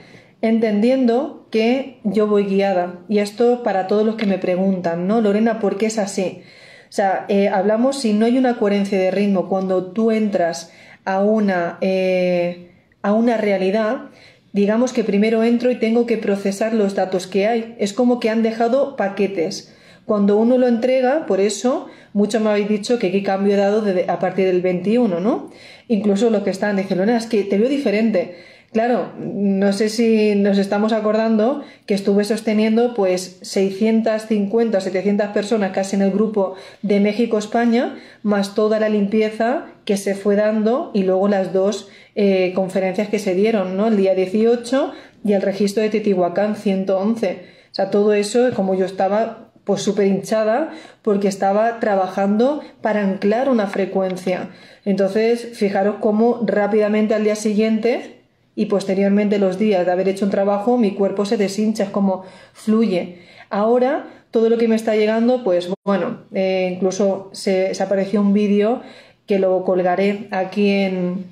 entendiendo 0.42 1.46
que 1.50 2.00
yo 2.04 2.26
voy 2.26 2.44
guiada. 2.44 2.98
Y 3.08 3.20
esto 3.20 3.62
para 3.62 3.86
todos 3.86 4.04
los 4.04 4.16
que 4.16 4.26
me 4.26 4.38
preguntan, 4.38 5.06
¿no? 5.06 5.20
Lorena, 5.20 5.60
¿por 5.60 5.78
qué 5.78 5.86
es 5.86 5.98
así? 5.98 6.42
O 6.88 6.94
sea, 6.94 7.24
eh, 7.28 7.48
hablamos 7.48 8.00
si 8.00 8.12
no 8.12 8.26
hay 8.26 8.36
una 8.36 8.58
coherencia 8.58 8.98
de 8.98 9.10
ritmo 9.10 9.48
cuando 9.48 9.92
tú 9.92 10.10
entras 10.10 10.70
a 11.04 11.22
una, 11.22 11.78
eh, 11.80 12.70
a 13.00 13.14
una 13.14 13.38
realidad, 13.38 14.10
digamos 14.52 14.92
que 14.92 15.04
primero 15.04 15.42
entro 15.42 15.70
y 15.70 15.76
tengo 15.76 16.04
que 16.04 16.18
procesar 16.18 16.74
los 16.74 16.94
datos 16.94 17.26
que 17.26 17.46
hay. 17.46 17.74
Es 17.78 17.92
como 17.92 18.20
que 18.20 18.28
han 18.28 18.42
dejado 18.42 18.96
paquetes. 18.96 19.74
Cuando 20.04 20.36
uno 20.36 20.58
lo 20.58 20.66
entrega, 20.66 21.26
por 21.26 21.40
eso 21.40 21.86
muchos 22.12 22.42
me 22.42 22.50
habéis 22.50 22.68
dicho 22.68 22.98
que 22.98 23.12
qué 23.12 23.22
cambio 23.22 23.54
he 23.54 23.56
dado 23.56 23.84
a 24.08 24.18
partir 24.18 24.46
del 24.46 24.60
21, 24.60 25.20
¿no? 25.20 25.50
Incluso 25.88 26.28
lo 26.28 26.42
que 26.42 26.50
están, 26.50 26.76
dicen, 26.76 26.98
Lorena, 26.98 27.18
es 27.18 27.26
que 27.26 27.44
te 27.44 27.56
veo 27.56 27.68
diferente. 27.68 28.36
Claro, 28.72 29.12
no 29.18 29.74
sé 29.74 29.90
si 29.90 30.34
nos 30.34 30.56
estamos 30.56 30.94
acordando 30.94 31.62
que 31.84 31.92
estuve 31.92 32.24
sosteniendo 32.24 32.94
pues 32.94 33.38
650 33.42 34.78
o 34.78 34.80
700 34.80 35.28
personas 35.28 35.72
casi 35.72 35.96
en 35.96 36.00
el 36.00 36.10
grupo 36.10 36.54
de 36.80 36.98
México-España, 36.98 37.98
más 38.22 38.54
toda 38.54 38.80
la 38.80 38.88
limpieza 38.88 39.66
que 39.84 39.98
se 39.98 40.14
fue 40.14 40.36
dando 40.36 40.90
y 40.94 41.02
luego 41.02 41.28
las 41.28 41.52
dos 41.52 41.90
eh, 42.14 42.52
conferencias 42.54 43.10
que 43.10 43.18
se 43.18 43.34
dieron, 43.34 43.76
¿no? 43.76 43.88
El 43.88 43.98
día 43.98 44.14
18 44.14 44.92
y 45.22 45.34
el 45.34 45.42
registro 45.42 45.82
de 45.82 45.90
Teotihuacán 45.90 46.56
111. 46.56 47.42
O 47.70 47.74
sea, 47.74 47.90
todo 47.90 48.14
eso, 48.14 48.54
como 48.54 48.74
yo 48.74 48.86
estaba 48.86 49.50
pues 49.64 49.82
súper 49.82 50.06
hinchada 50.06 50.70
porque 51.02 51.28
estaba 51.28 51.78
trabajando 51.78 52.62
para 52.80 53.02
anclar 53.02 53.50
una 53.50 53.66
frecuencia. 53.66 54.48
Entonces, 54.86 55.50
fijaros 55.52 55.96
cómo 56.00 56.40
rápidamente 56.46 57.14
al 57.14 57.24
día 57.24 57.36
siguiente 57.36 58.21
y 58.54 58.66
posteriormente 58.66 59.38
los 59.38 59.58
días 59.58 59.86
de 59.86 59.92
haber 59.92 60.08
hecho 60.08 60.24
un 60.24 60.30
trabajo 60.30 60.76
mi 60.76 60.92
cuerpo 60.92 61.24
se 61.24 61.36
deshincha, 61.36 61.84
es 61.84 61.90
como 61.90 62.24
fluye. 62.52 63.18
Ahora 63.50 64.06
todo 64.30 64.48
lo 64.48 64.58
que 64.58 64.66
me 64.66 64.76
está 64.76 64.96
llegando, 64.96 65.44
pues 65.44 65.68
bueno, 65.84 66.22
eh, 66.32 66.72
incluso 66.74 67.30
se, 67.32 67.72
apareció 67.80 68.20
un 68.20 68.32
vídeo 68.32 68.82
que 69.26 69.38
lo 69.38 69.62
colgaré 69.64 70.26
aquí 70.30 70.70
en, 70.70 71.26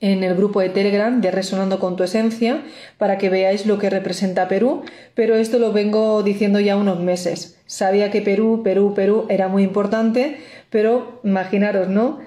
en 0.00 0.22
el 0.24 0.34
grupo 0.34 0.60
de 0.60 0.68
Telegram 0.68 1.20
de 1.20 1.30
Resonando 1.30 1.78
con 1.78 1.96
tu 1.96 2.02
Esencia 2.02 2.62
para 2.98 3.18
que 3.18 3.30
veáis 3.30 3.66
lo 3.66 3.78
que 3.78 3.88
representa 3.88 4.48
Perú, 4.48 4.82
pero 5.14 5.36
esto 5.36 5.58
lo 5.58 5.72
vengo 5.72 6.22
diciendo 6.22 6.60
ya 6.60 6.76
unos 6.76 7.00
meses. 7.00 7.58
Sabía 7.66 8.10
que 8.10 8.20
Perú, 8.20 8.62
Perú, 8.64 8.94
Perú 8.94 9.26
era 9.30 9.48
muy 9.48 9.62
importante, 9.62 10.38
pero 10.70 11.20
imaginaros, 11.24 11.88
¿no? 11.88 12.18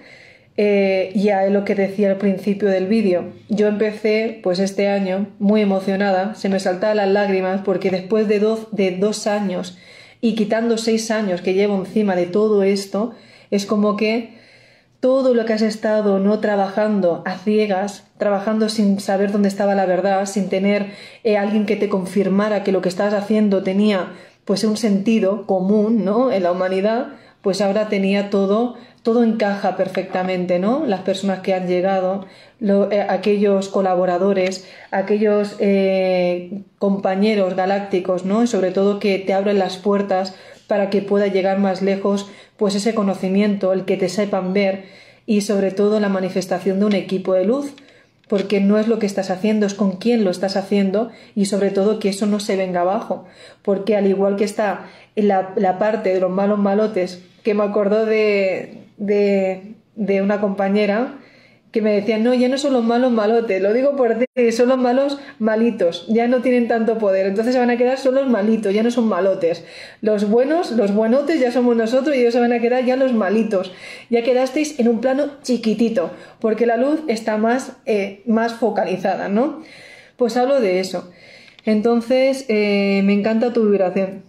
Eh, 0.60 1.12
ya 1.13 1.46
es 1.46 1.52
lo 1.52 1.63
que 1.63 1.76
decía 1.76 2.10
al 2.10 2.17
principio 2.17 2.67
del 2.70 2.88
vídeo. 2.88 3.26
Yo 3.48 3.67
empecé, 3.67 4.39
pues 4.41 4.58
este 4.58 4.88
año, 4.88 5.28
muy 5.38 5.62
emocionada, 5.62 6.34
se 6.34 6.50
me 6.50 6.60
saltaban 6.60 6.98
las 6.98 7.10
lágrimas 7.10 7.62
porque 7.63 7.91
después 7.91 8.28
de 8.28 8.39
dos, 8.39 8.67
de 8.72 8.98
dos 8.98 9.28
años 9.28 9.78
y 10.20 10.34
quitando 10.34 10.80
seis 10.80 11.12
años 11.12 11.41
que 11.41 11.54
llevo 11.54 11.76
encima 11.76 12.15
de 12.15 12.26
todo 12.26 12.63
esto, 12.63 13.13
es 13.52 13.67
como 13.67 13.96
que 13.98 14.36
todo 15.00 15.36
lo 15.36 15.46
que 15.46 15.54
has 15.54 15.62
estado 15.62 16.17
no 16.17 16.39
trabajando 16.39 17.22
a 17.26 17.38
ciegas, 17.38 18.08
trabajando 18.17 18.67
sin 18.67 19.00
saber 19.00 19.32
dónde 19.32 19.50
estaba 19.50 19.76
la 19.76 19.86
verdad, 19.86 20.26
sin 20.26 20.50
tener 20.50 20.88
eh, 21.24 21.38
alguien 21.38 21.67
que 21.67 21.76
te 21.76 21.88
confirmara 21.88 22.63
que 22.63 22.72
lo 22.72 22.82
que 22.82 22.89
estabas 22.89 23.13
haciendo 23.13 23.62
tenía 23.62 24.13
pues 24.43 24.63
un 24.63 24.78
sentido 24.78 25.46
común, 25.46 26.04
¿no? 26.04 26.32
En 26.32 26.43
la 26.43 26.52
humanidad, 26.52 27.10
pues 27.41 27.62
ahora 27.62 27.89
tenía 27.89 28.30
todo 28.30 28.76
todo 29.08 29.24
encaja 29.24 29.78
perfectamente, 29.78 30.60
¿no? 30.60 30.86
Las 30.86 31.00
personas 31.00 31.39
que 31.39 31.54
han 31.54 31.65
llegado, 31.65 32.26
eh, 32.60 33.06
aquellos 33.08 33.70
colaboradores, 33.70 34.67
aquellos 34.91 35.56
eh, 35.60 36.63
compañeros 36.78 37.56
galácticos, 37.56 38.26
¿no? 38.26 38.43
Y 38.43 38.48
sobre 38.48 38.72
todo 38.72 39.00
que 39.00 39.17
te 39.17 39.34
abren 39.34 39.60
las 39.60 39.78
puertas 39.78 40.36
para 40.67 40.89
que 40.89 41.02
pueda 41.02 41.28
llegar 41.28 41.58
más 41.58 41.82
lejos, 41.82 42.30
pues 42.58 42.76
ese 42.76 42.93
conocimiento, 42.93 43.72
el 43.72 43.86
que 43.86 43.96
te 43.96 44.10
sepan 44.10 44.52
ver 44.52 44.84
y 45.26 45.39
sobre 45.39 45.72
todo 45.72 46.02
la 46.02 46.10
manifestación 46.10 46.82
de 46.82 46.86
un 46.88 46.93
equipo 46.93 47.34
de 47.34 47.46
luz, 47.46 47.76
porque 48.28 48.60
no 48.60 48.78
es 48.78 48.89
lo 48.89 49.00
que 49.00 49.06
estás 49.06 49.30
haciendo, 49.30 49.65
es 49.65 49.74
con 49.74 49.93
quién 49.93 50.26
lo 50.26 50.32
estás 50.32 50.58
haciendo 50.58 51.12
y 51.34 51.46
sobre 51.46 51.70
todo 51.70 52.00
que 52.00 52.10
eso 52.10 52.26
no 52.26 52.41
se 52.41 52.58
venga 52.58 52.82
abajo, 52.82 53.24
porque 53.62 53.96
al 53.96 54.06
igual 54.06 54.36
que 54.36 54.43
está 54.43 54.88
en 55.15 55.30
la, 55.30 55.54
la 55.56 55.80
parte 55.80 56.13
de 56.13 56.20
los 56.20 56.30
malos 56.30 56.60
malotes, 56.60 57.24
que 57.41 57.54
me 57.54 57.63
acordó 57.63 58.06
de, 58.06 58.87
de, 58.98 59.76
de 59.96 60.22
una 60.22 60.42
compañera 60.42 61.16
que 61.72 61.82
me 61.82 61.94
decía, 61.94 62.18
no, 62.18 62.34
ya 62.34 62.48
no 62.48 62.58
son 62.58 62.74
los 62.74 62.84
malos 62.84 63.12
malotes, 63.12 63.62
lo 63.62 63.74
digo 63.74 63.96
por 63.96 64.18
decir, 64.18 64.54
son 64.54 64.70
los 64.70 64.78
malos 64.78 65.20
malitos, 65.38 66.06
ya 66.08 66.28
no 66.28 66.42
tienen 66.42 66.68
tanto 66.68 66.98
poder, 66.98 67.28
entonces 67.28 67.54
se 67.54 67.60
van 67.60 67.70
a 67.70 67.78
quedar 67.78 67.98
solo 67.98 68.22
los 68.22 68.32
malitos, 68.32 68.74
ya 68.74 68.84
no 68.84 68.90
son 68.90 69.08
malotes. 69.08 69.66
Los 70.02 70.30
buenos, 70.30 70.72
los 70.72 70.94
buenotes 70.94 71.40
ya 71.40 71.52
somos 71.52 71.76
nosotros 71.76 72.16
y 72.16 72.22
ellos 72.22 72.34
se 72.34 72.40
van 72.40 72.54
a 72.54 72.60
quedar 72.60 72.86
ya 72.86 72.96
los 72.96 73.14
malitos. 73.14 73.74
Ya 74.10 74.24
quedasteis 74.24 74.80
en 74.80 74.88
un 74.88 75.02
plano 75.02 75.32
chiquitito, 75.44 76.12
porque 76.40 76.66
la 76.66 76.78
luz 76.78 77.02
está 77.08 77.38
más, 77.38 77.74
eh, 77.86 78.24
más 78.26 78.54
focalizada, 78.54 79.28
¿no? 79.28 79.62
Pues 80.16 80.38
hablo 80.38 80.62
de 80.62 80.80
eso. 80.80 81.12
Entonces, 81.66 82.46
eh, 82.48 83.02
me 83.04 83.14
encanta 83.14 83.52
tu 83.52 83.70
vibración. 83.70 84.24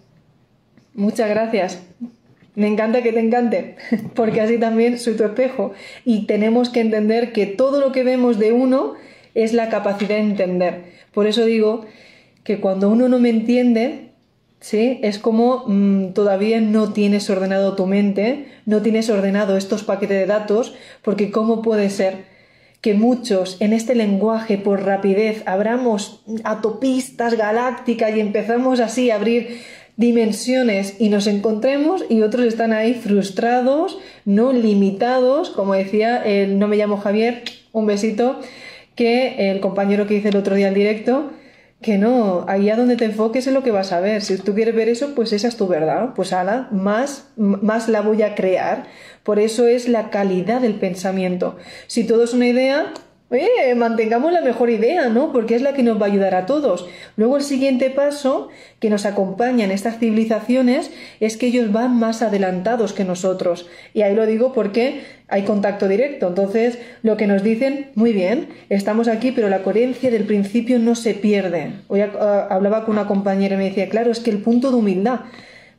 Muchas 0.93 1.31
gracias. 1.31 1.81
Me 2.59 2.66
encanta 2.66 3.03
que 3.03 3.12
te 3.12 3.21
encante, 3.21 3.77
porque 4.14 4.40
así 4.40 4.59
también 4.59 4.99
soy 4.99 5.14
tu 5.14 5.23
espejo. 5.23 5.75
Y 6.05 6.27
tenemos 6.27 6.71
que 6.71 6.81
entender 6.81 7.33
que 7.33 7.47
todo 7.47 7.79
lo 7.79 7.92
que 7.92 8.03
vemos 8.03 8.40
de 8.40 8.51
uno 8.51 8.94
es 9.37 9.53
la 9.53 9.68
capacidad 9.68 10.16
de 10.16 10.23
entender. 10.23 10.83
Por 11.14 11.29
eso 11.29 11.44
digo 11.44 11.87
que 12.42 12.59
cuando 12.59 12.90
uno 12.90 13.09
no 13.09 13.21
me 13.21 13.29
entiende, 13.29 14.11
¿sí? 14.59 14.99
es 15.05 15.21
como 15.21 15.66
mm, 15.68 16.14
todavía 16.14 16.61
no 16.61 16.92
tienes 16.92 17.31
ordenado 17.31 17.77
tu 17.77 17.87
mente, 17.87 18.47
no 18.66 18.83
tienes 18.83 19.09
ordenado 19.09 19.57
estos 19.57 19.85
paquetes 19.85 20.18
de 20.18 20.27
datos, 20.27 20.75
porque 21.03 21.31
¿cómo 21.31 21.62
puede 21.62 21.90
ser? 21.90 22.27
que 22.81 22.94
muchos 22.94 23.57
en 23.61 23.73
este 23.73 23.94
lenguaje 23.94 24.57
por 24.57 24.85
rapidez 24.85 25.42
abramos 25.47 26.23
autopistas 26.44 27.35
galácticas 27.35 28.14
y 28.14 28.21
empezamos 28.21 28.79
así 28.79 29.11
a 29.11 29.16
abrir 29.16 29.61
dimensiones 29.99 30.95
y 31.01 31.11
nos 31.11 31.27
encontremos 31.27 32.05
y 32.09 32.23
otros 32.23 32.47
están 32.47 32.73
ahí 32.73 32.95
frustrados, 32.95 33.99
no 34.25 34.53
limitados, 34.53 35.51
como 35.51 35.75
decía 35.75 36.23
el 36.25 36.59
no 36.59 36.69
me 36.69 36.77
llamo 36.77 36.97
Javier, 36.97 37.43
un 37.73 37.87
besito, 37.87 38.41
que 38.95 39.51
el 39.51 39.61
compañero 39.61 40.07
que 40.07 40.15
hice 40.15 40.29
el 40.29 40.37
otro 40.37 40.55
día 40.55 40.69
en 40.69 40.75
directo, 40.75 41.33
que 41.83 41.99
no, 41.99 42.45
ahí 42.49 42.71
a 42.71 42.77
donde 42.77 42.97
te 42.97 43.05
enfoques 43.05 43.47
es 43.49 43.53
lo 43.53 43.63
que 43.63 43.73
vas 43.73 43.93
a 43.93 44.01
ver. 44.01 44.23
Si 44.23 44.37
tú 44.39 44.55
quieres 44.55 44.75
ver 44.75 44.89
eso, 44.89 45.15
pues 45.15 45.33
esa 45.33 45.49
es 45.49 45.57
tu 45.57 45.67
verdad. 45.69 46.11
Pues 46.15 46.33
ala, 46.33 46.69
más, 46.73 47.29
más 47.37 47.89
la 47.89 48.01
voy 48.01 48.23
a 48.23 48.35
crear. 48.35 48.87
Por 49.23 49.39
eso 49.39 49.67
es 49.69 49.89
la 49.89 50.11
calidad 50.11 50.61
del 50.61 50.75
pensamiento. 50.75 51.57
Si 51.87 52.05
todo 52.05 52.25
es 52.25 52.35
una 52.35 52.49
idea, 52.49 52.93
Oye, 53.31 53.75
mantengamos 53.77 54.33
la 54.33 54.41
mejor 54.41 54.71
idea, 54.71 55.11
¿no? 55.11 55.33
Porque 55.33 55.55
es 55.55 55.61
la 55.61 55.75
que 55.75 55.83
nos 55.83 56.01
va 56.01 56.07
a 56.07 56.09
ayudar 56.09 56.35
a 56.35 56.47
todos. 56.47 56.88
Luego 57.17 57.37
el 57.37 57.43
siguiente 57.43 57.91
paso 57.91 58.49
que 58.81 58.88
nos 58.88 59.05
acompaña 59.05 59.67
en 59.67 59.71
estas 59.71 59.99
civilizaciones 59.99 60.91
es 61.21 61.37
que 61.37 61.49
ellos 61.49 61.71
van 61.71 61.99
más 61.99 62.23
adelantados 62.23 62.95
que 62.95 63.05
nosotros. 63.05 63.69
Y 63.93 64.01
ahí 64.01 64.14
lo 64.14 64.25
digo 64.25 64.55
porque 64.55 65.03
hay 65.29 65.43
contacto 65.43 65.88
directo. 65.88 66.29
Entonces, 66.29 66.79
lo 67.03 67.19
que 67.19 67.27
nos 67.27 67.43
dicen, 67.43 67.91
muy 67.95 68.14
bien, 68.14 68.49
estamos 68.71 69.09
aquí, 69.09 69.31
pero 69.31 69.51
la 69.51 69.62
coherencia 69.62 70.11
del 70.11 70.25
principio 70.25 70.79
no 70.79 70.95
se 70.95 71.12
pierde. 71.12 71.73
Hoy 71.88 72.01
ah, 72.01 72.47
hablaba 72.49 72.87
con 72.87 72.95
una 72.95 73.07
compañera 73.07 73.57
y 73.57 73.59
me 73.59 73.64
decía, 73.64 73.91
claro, 73.91 74.11
es 74.11 74.21
que 74.21 74.31
el 74.31 74.38
punto 74.38 74.71
de 74.71 74.77
humildad. 74.77 75.21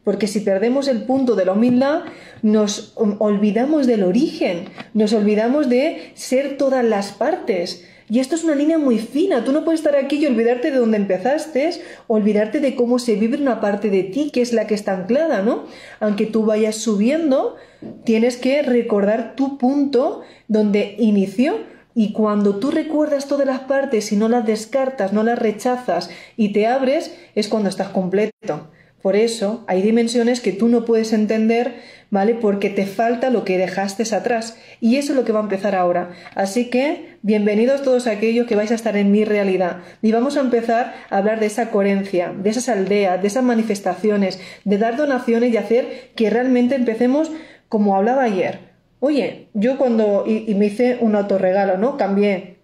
Porque 0.09 0.25
si 0.25 0.39
perdemos 0.39 0.87
el 0.87 1.03
punto 1.03 1.35
de 1.35 1.45
la 1.45 1.51
humildad, 1.51 2.01
nos 2.41 2.93
olvidamos 2.97 3.85
del 3.85 4.01
origen, 4.01 4.65
nos 4.95 5.13
olvidamos 5.13 5.69
de 5.69 6.13
ser 6.15 6.57
todas 6.57 6.83
las 6.83 7.11
partes. 7.11 7.85
Y 8.09 8.17
esto 8.17 8.33
es 8.33 8.43
una 8.43 8.55
línea 8.55 8.79
muy 8.79 8.97
fina. 8.97 9.43
Tú 9.43 9.51
no 9.51 9.63
puedes 9.63 9.81
estar 9.81 9.95
aquí 9.95 10.15
y 10.15 10.25
olvidarte 10.25 10.71
de 10.71 10.77
dónde 10.77 10.97
empezaste, 10.97 11.69
olvidarte 12.07 12.59
de 12.59 12.73
cómo 12.73 12.97
se 12.97 13.17
vive 13.17 13.37
una 13.37 13.61
parte 13.61 13.91
de 13.91 14.01
ti 14.01 14.31
que 14.33 14.41
es 14.41 14.51
la 14.51 14.65
que 14.65 14.73
está 14.73 14.95
anclada, 14.95 15.43
¿no? 15.43 15.65
Aunque 15.99 16.25
tú 16.25 16.43
vayas 16.43 16.77
subiendo, 16.77 17.57
tienes 18.03 18.37
que 18.37 18.63
recordar 18.63 19.35
tu 19.35 19.59
punto 19.59 20.21
donde 20.47 20.95
inició. 20.97 21.59
Y 21.93 22.13
cuando 22.13 22.55
tú 22.55 22.71
recuerdas 22.71 23.27
todas 23.27 23.45
las 23.45 23.59
partes 23.59 24.11
y 24.11 24.15
no 24.15 24.27
las 24.27 24.43
descartas, 24.43 25.13
no 25.13 25.21
las 25.21 25.37
rechazas 25.37 26.09
y 26.35 26.51
te 26.51 26.65
abres, 26.65 27.15
es 27.35 27.47
cuando 27.47 27.69
estás 27.69 27.89
completo. 27.89 28.71
Por 29.01 29.15
eso 29.15 29.63
hay 29.67 29.81
dimensiones 29.81 30.41
que 30.41 30.51
tú 30.51 30.67
no 30.67 30.83
puedes 30.83 31.13
entender, 31.13 31.75
¿vale? 32.09 32.35
Porque 32.35 32.69
te 32.69 32.85
falta 32.85 33.29
lo 33.29 33.45
que 33.45 33.57
dejaste 33.57 34.03
atrás. 34.13 34.57
Y 34.81 34.97
eso 34.97 35.13
es 35.13 35.17
lo 35.17 35.23
que 35.23 35.31
va 35.31 35.39
a 35.39 35.43
empezar 35.43 35.73
ahora. 35.73 36.11
Así 36.35 36.69
que, 36.69 37.17
bienvenidos 37.21 37.81
todos 37.81 38.07
aquellos 38.07 38.45
que 38.45 38.55
vais 38.55 38.71
a 38.71 38.75
estar 38.75 38.97
en 38.97 39.11
mi 39.11 39.23
realidad. 39.23 39.77
Y 40.01 40.11
vamos 40.11 40.35
a 40.35 40.41
empezar 40.41 40.93
a 41.09 41.17
hablar 41.17 41.39
de 41.39 41.45
esa 41.45 41.69
coherencia, 41.69 42.33
de 42.35 42.49
esas 42.49 42.67
aldeas, 42.67 43.21
de 43.21 43.27
esas 43.27 43.43
manifestaciones, 43.43 44.41
de 44.65 44.77
dar 44.77 44.97
donaciones 44.97 45.53
y 45.53 45.57
hacer 45.57 46.11
que 46.15 46.29
realmente 46.29 46.75
empecemos 46.75 47.31
como 47.69 47.95
hablaba 47.95 48.23
ayer. 48.23 48.59
Oye, 48.99 49.47
yo 49.53 49.77
cuando 49.77 50.25
y, 50.27 50.53
me 50.55 50.65
hice 50.65 50.97
un 50.99 51.15
autorregalo, 51.15 51.77
¿no? 51.77 51.95
Cambié 51.95 52.57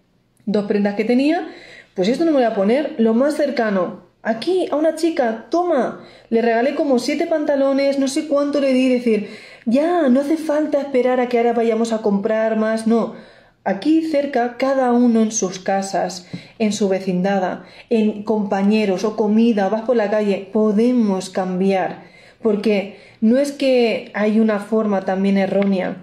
dos 0.44 0.66
prendas 0.66 0.96
que 0.96 1.04
tenía, 1.04 1.48
pues 1.94 2.08
esto 2.08 2.26
no 2.26 2.32
me 2.32 2.38
voy 2.38 2.46
a 2.46 2.54
poner 2.54 2.94
lo 2.98 3.14
más 3.14 3.36
cercano 3.36 4.05
Aquí, 4.26 4.66
a 4.72 4.74
una 4.74 4.96
chica, 4.96 5.46
toma. 5.50 6.00
Le 6.30 6.42
regalé 6.42 6.74
como 6.74 6.98
siete 6.98 7.28
pantalones, 7.28 8.00
no 8.00 8.08
sé 8.08 8.26
cuánto 8.26 8.60
le 8.60 8.72
di, 8.72 8.88
decir, 8.88 9.30
ya, 9.66 10.08
no 10.08 10.20
hace 10.20 10.36
falta 10.36 10.80
esperar 10.80 11.20
a 11.20 11.28
que 11.28 11.38
ahora 11.38 11.52
vayamos 11.52 11.92
a 11.92 12.02
comprar 12.02 12.56
más, 12.56 12.88
no. 12.88 13.14
Aquí 13.62 14.02
cerca, 14.02 14.56
cada 14.56 14.90
uno 14.90 15.22
en 15.22 15.30
sus 15.30 15.60
casas, 15.60 16.26
en 16.58 16.72
su 16.72 16.88
vecindad, 16.88 17.60
en 17.88 18.24
compañeros 18.24 19.04
o 19.04 19.14
comida, 19.14 19.68
vas 19.68 19.82
por 19.82 19.94
la 19.94 20.10
calle, 20.10 20.50
podemos 20.52 21.30
cambiar. 21.30 22.02
Porque 22.42 22.96
no 23.20 23.38
es 23.38 23.52
que 23.52 24.10
hay 24.12 24.40
una 24.40 24.58
forma 24.58 25.02
también 25.02 25.38
errónea 25.38 25.98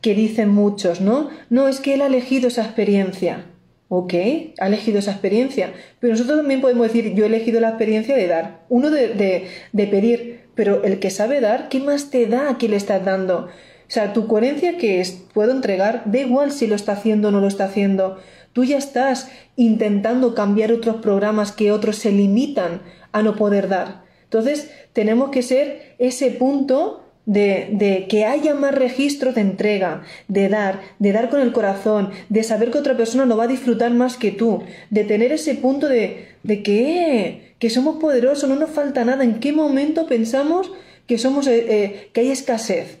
que 0.00 0.16
dicen 0.16 0.48
muchos, 0.48 1.00
¿no? 1.00 1.30
No, 1.50 1.68
es 1.68 1.78
que 1.78 1.94
él 1.94 2.02
ha 2.02 2.06
elegido 2.06 2.48
esa 2.48 2.64
experiencia. 2.64 3.44
Ok, 3.92 4.14
ha 4.60 4.68
elegido 4.68 5.00
esa 5.00 5.10
experiencia. 5.10 5.72
Pero 5.98 6.12
nosotros 6.12 6.38
también 6.38 6.60
podemos 6.60 6.86
decir, 6.86 7.12
yo 7.12 7.24
he 7.24 7.26
elegido 7.26 7.60
la 7.60 7.70
experiencia 7.70 8.14
de 8.14 8.28
dar. 8.28 8.60
Uno 8.68 8.88
de, 8.88 9.48
de, 9.72 9.86
pedir, 9.88 10.42
pero 10.54 10.84
el 10.84 11.00
que 11.00 11.10
sabe 11.10 11.40
dar, 11.40 11.68
¿qué 11.68 11.80
más 11.80 12.08
te 12.08 12.26
da 12.26 12.50
a 12.50 12.56
quien 12.56 12.70
le 12.70 12.76
estás 12.76 13.04
dando? 13.04 13.46
O 13.46 13.50
sea, 13.88 14.12
tu 14.12 14.28
coherencia 14.28 14.78
que 14.78 15.00
es, 15.00 15.24
puedo 15.34 15.50
entregar, 15.50 16.04
da 16.06 16.20
igual 16.20 16.52
si 16.52 16.68
lo 16.68 16.76
está 16.76 16.92
haciendo 16.92 17.28
o 17.28 17.30
no 17.32 17.40
lo 17.40 17.48
está 17.48 17.64
haciendo. 17.64 18.18
Tú 18.52 18.62
ya 18.62 18.78
estás 18.78 19.28
intentando 19.56 20.36
cambiar 20.36 20.70
otros 20.70 21.02
programas 21.02 21.50
que 21.50 21.72
otros 21.72 21.96
se 21.96 22.12
limitan 22.12 22.82
a 23.10 23.22
no 23.22 23.34
poder 23.34 23.66
dar. 23.66 24.04
Entonces, 24.22 24.70
tenemos 24.92 25.30
que 25.30 25.42
ser 25.42 25.96
ese 25.98 26.30
punto 26.30 27.09
de, 27.30 28.06
que 28.08 28.24
haya 28.24 28.54
más 28.54 28.74
registro 28.74 29.32
de 29.32 29.40
entrega, 29.40 30.02
de 30.26 30.48
dar, 30.48 30.80
de 30.98 31.12
dar 31.12 31.28
con 31.28 31.40
el 31.40 31.52
corazón, 31.52 32.10
de 32.28 32.42
saber 32.42 32.70
que 32.70 32.78
otra 32.78 32.96
persona 32.96 33.24
lo 33.24 33.36
va 33.36 33.44
a 33.44 33.48
disfrutar 33.48 33.92
más 33.92 34.16
que 34.16 34.32
tú, 34.32 34.64
de 34.90 35.04
tener 35.04 35.30
ese 35.32 35.54
punto 35.54 35.88
de, 35.88 36.28
de 36.42 36.62
que, 36.62 37.54
que 37.58 37.70
somos 37.70 37.96
poderosos, 37.96 38.48
no 38.48 38.56
nos 38.56 38.70
falta 38.70 39.04
nada. 39.04 39.22
¿En 39.22 39.38
qué 39.38 39.52
momento 39.52 40.06
pensamos 40.06 40.72
que 41.06 41.18
somos, 41.18 41.46
eh, 41.46 41.66
eh, 41.68 42.10
que 42.12 42.22
hay 42.22 42.30
escasez? 42.30 42.98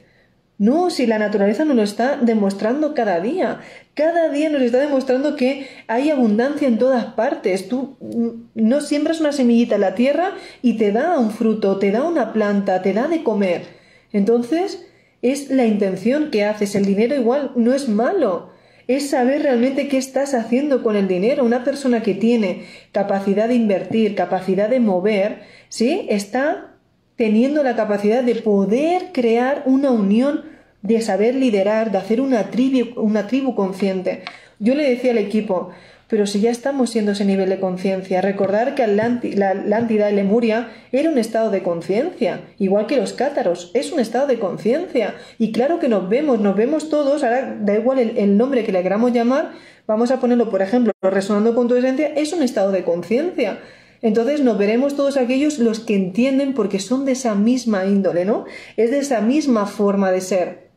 No, 0.58 0.90
si 0.90 1.06
la 1.06 1.18
naturaleza 1.18 1.64
nos 1.64 1.74
lo 1.74 1.82
está 1.82 2.16
demostrando 2.16 2.94
cada 2.94 3.18
día. 3.18 3.60
Cada 3.94 4.28
día 4.28 4.50
nos 4.50 4.62
está 4.62 4.78
demostrando 4.78 5.34
que 5.34 5.66
hay 5.88 6.10
abundancia 6.10 6.68
en 6.68 6.78
todas 6.78 7.06
partes. 7.14 7.66
Tú 7.66 7.96
mm, 8.00 8.28
no 8.54 8.80
siembras 8.80 9.20
una 9.20 9.32
semillita 9.32 9.76
en 9.76 9.80
la 9.80 9.94
tierra 9.94 10.34
y 10.62 10.76
te 10.76 10.92
da 10.92 11.18
un 11.18 11.30
fruto, 11.32 11.78
te 11.78 11.90
da 11.90 12.04
una 12.04 12.32
planta, 12.32 12.82
te 12.82 12.92
da 12.92 13.08
de 13.08 13.24
comer. 13.24 13.79
Entonces, 14.12 14.86
es 15.22 15.50
la 15.50 15.66
intención 15.66 16.30
que 16.30 16.44
haces. 16.44 16.74
El 16.74 16.84
dinero 16.84 17.14
igual 17.14 17.52
no 17.56 17.74
es 17.74 17.88
malo. 17.88 18.50
Es 18.88 19.10
saber 19.10 19.42
realmente 19.42 19.88
qué 19.88 19.98
estás 19.98 20.34
haciendo 20.34 20.82
con 20.82 20.96
el 20.96 21.06
dinero. 21.06 21.44
Una 21.44 21.62
persona 21.62 22.02
que 22.02 22.14
tiene 22.14 22.64
capacidad 22.92 23.48
de 23.48 23.54
invertir, 23.54 24.14
capacidad 24.14 24.68
de 24.68 24.80
mover, 24.80 25.42
¿sí? 25.68 26.06
Está 26.08 26.74
teniendo 27.16 27.62
la 27.62 27.76
capacidad 27.76 28.24
de 28.24 28.36
poder 28.36 29.12
crear 29.12 29.62
una 29.66 29.90
unión, 29.90 30.42
de 30.82 31.02
saber 31.02 31.34
liderar, 31.34 31.92
de 31.92 31.98
hacer 31.98 32.20
una 32.20 32.50
tribu, 32.50 32.98
una 33.00 33.26
tribu 33.26 33.54
consciente. 33.54 34.22
Yo 34.58 34.74
le 34.74 34.88
decía 34.88 35.12
al 35.12 35.18
equipo, 35.18 35.70
pero 36.10 36.26
si 36.26 36.40
ya 36.40 36.50
estamos 36.50 36.90
siendo 36.90 37.12
ese 37.12 37.24
nivel 37.24 37.48
de 37.48 37.60
conciencia, 37.60 38.20
recordar 38.20 38.74
que 38.74 38.84
la 38.88 39.50
Atlántida 39.50 40.06
de 40.06 40.12
Lemuria 40.12 40.68
era 40.90 41.08
un 41.08 41.18
estado 41.18 41.50
de 41.50 41.62
conciencia, 41.62 42.40
igual 42.58 42.88
que 42.88 42.96
los 42.96 43.12
cátaros, 43.12 43.70
es 43.74 43.92
un 43.92 44.00
estado 44.00 44.26
de 44.26 44.40
conciencia. 44.40 45.14
Y 45.38 45.52
claro 45.52 45.78
que 45.78 45.88
nos 45.88 46.08
vemos, 46.08 46.40
nos 46.40 46.56
vemos 46.56 46.90
todos, 46.90 47.22
ahora 47.22 47.56
da 47.60 47.74
igual 47.74 48.00
el, 48.00 48.36
nombre 48.36 48.64
que 48.64 48.72
le 48.72 48.82
queramos 48.82 49.12
llamar, 49.12 49.52
vamos 49.86 50.10
a 50.10 50.18
ponerlo, 50.18 50.50
por 50.50 50.62
ejemplo, 50.62 50.92
resonando 51.00 51.54
con 51.54 51.68
tu 51.68 51.76
esencia, 51.76 52.08
es 52.08 52.32
un 52.32 52.42
estado 52.42 52.72
de 52.72 52.82
conciencia. 52.82 53.60
Entonces 54.02 54.40
nos 54.40 54.58
veremos 54.58 54.96
todos 54.96 55.16
aquellos 55.16 55.60
los 55.60 55.78
que 55.78 55.94
entienden 55.94 56.54
porque 56.54 56.80
son 56.80 57.04
de 57.04 57.12
esa 57.12 57.36
misma 57.36 57.84
índole, 57.84 58.24
¿no? 58.24 58.46
Es 58.76 58.90
de 58.90 58.98
esa 58.98 59.20
misma 59.20 59.66
forma 59.66 60.10
de 60.10 60.22
ser. 60.22 60.70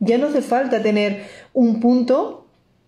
Ya 0.00 0.18
no 0.18 0.26
hace 0.26 0.42
falta 0.42 0.82
tener 0.82 1.22
un 1.52 1.78
punto 1.78 2.45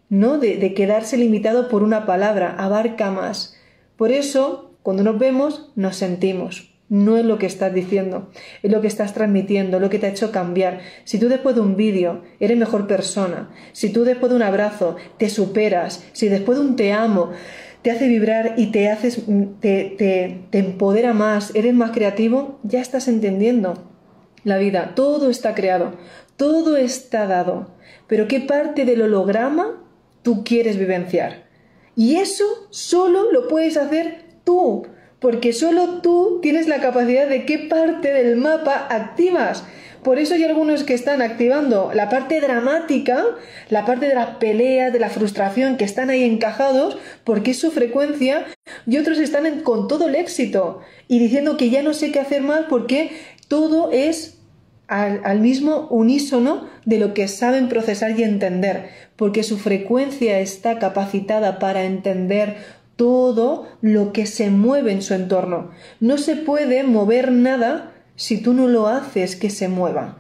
¿no? 0.09 0.39
De, 0.39 0.75
quedarse 0.75 1.17
limitado 1.17 1.69
por 1.69 1.83
una 1.83 2.07
palabra, 2.07 2.55
abarca 2.59 3.11
más. 3.11 3.57
Por 3.97 4.13
eso, 4.13 4.75
cuando 4.83 5.03
nos 5.03 5.19
vemos, 5.19 5.71
nos 5.77 5.97
sentimos. 5.97 6.75
No 6.89 7.19
es 7.19 7.25
lo 7.27 7.39
que 7.39 7.45
estás 7.45 7.75
diciendo, 7.75 8.31
es 8.63 8.73
lo 8.73 8.81
que 8.81 8.87
estás 8.87 9.13
transmitiendo, 9.13 9.79
lo 9.79 9.91
que 9.91 9.99
te 9.99 10.07
ha 10.07 10.11
hecho 10.11 10.33
cambiar. 10.33 10.81
Si 11.05 11.19
tú 11.19 11.29
después 11.29 11.55
de 11.55 11.61
un 11.61 11.77
vídeo 11.77 12.23
eres 12.41 12.57
mejor 12.57 12.87
persona, 12.87 13.51
si 13.73 13.93
tú 13.93 14.05
después 14.05 14.31
de 14.31 14.37
un 14.37 14.43
abrazo 14.43 14.97
te 15.19 15.29
superas, 15.29 16.03
si 16.13 16.29
después 16.31 16.57
de 16.59 16.65
un 16.65 16.77
te 16.77 16.95
amo 16.95 17.33
te 17.83 17.91
hace 17.91 18.09
vibrar 18.09 18.55
y 18.57 18.69
te 18.69 18.91
haces, 18.91 19.23
te, 19.61 19.95
te, 19.99 20.45
te 20.51 20.59
empodera 20.59 21.13
más, 21.13 21.55
eres 21.55 21.75
más 21.75 21.91
creativo, 21.91 22.59
ya 22.63 22.81
estás 22.81 23.07
entendiendo 23.07 23.75
la 24.45 24.57
vida. 24.57 24.93
Todo 24.95 25.29
está 25.29 25.55
creado, 25.55 25.93
todo 26.37 26.79
está 26.79 27.27
dado. 27.27 27.75
Pero 28.07 28.27
¿qué 28.29 28.41
parte 28.41 28.87
del 28.87 29.03
holograma 29.03 29.88
tú 30.29 30.45
quieres 30.45 30.79
vivenciar. 30.79 31.45
Y 31.97 32.17
eso 32.17 32.45
solo 32.69 33.33
lo 33.33 33.49
puedes 33.49 33.79
hacer 33.79 34.25
tú, 34.45 34.87
porque 35.21 35.55
solo 35.55 36.03
tú 36.03 36.41
tienes 36.43 36.69
la 36.69 36.83
capacidad 36.83 37.27
de 37.27 37.47
qué 37.47 37.61
parte 37.61 38.13
del 38.13 38.37
mapa 38.37 38.89
activas. 38.91 39.65
Por 40.05 40.19
eso 40.19 40.35
hay 40.35 40.45
algunos 40.45 40.85
que 40.85 40.93
están 40.93 41.23
activando 41.23 41.93
la 41.95 42.11
parte 42.11 42.43
dramática, 42.43 43.25
la 43.71 43.87
parte 43.87 44.07
de 44.07 44.17
las 44.17 44.37
peleas, 44.37 44.93
de 44.93 44.99
la 44.99 45.09
frustración, 45.09 45.79
que 45.79 45.87
están 45.87 46.11
ahí 46.11 46.25
encajados, 46.25 46.99
porque 47.25 47.53
es 47.53 47.59
su 47.59 47.71
frecuencia, 47.71 48.45
y 48.87 48.99
otros 48.99 49.19
están 49.19 49.61
con 49.61 49.89
todo 49.89 50.09
el 50.09 50.15
éxito 50.15 50.83
y 51.09 51.21
diciendo 51.21 51.57
que 51.57 51.71
ya 51.71 51.83
no 51.83 51.95
sé 51.95 52.13
qué 52.13 52.21
hacer 52.21 52.43
más 52.43 52.67
porque 52.69 53.13
todo 53.49 53.93
es 53.93 54.38
al, 54.89 55.41
mismo 55.41 55.87
unísono 55.91 56.67
de 56.87 56.99
lo 56.99 57.15
que 57.15 57.29
saben 57.29 57.69
procesar 57.69 58.19
y 58.19 58.23
entender, 58.23 58.89
porque 59.17 59.43
su 59.43 59.59
frecuencia 59.59 60.41
está 60.41 60.79
capacitada 60.79 61.59
para 61.59 61.85
entender 61.85 62.57
todo 62.97 63.69
lo 63.81 64.13
que 64.13 64.27
se 64.27 64.51
mueve 64.51 64.93
en 64.93 65.03
su 65.03 65.15
entorno. 65.15 65.71
No 66.01 66.19
se 66.19 66.37
puede 66.37 66.83
mover 66.83 67.31
nada 67.31 67.93
si 68.17 68.39
tú 68.39 68.55
no 68.55 68.67
lo 68.67 68.89
haces 68.89 69.37
que 69.37 69.51
se 69.51 69.69
mueva. 69.69 70.19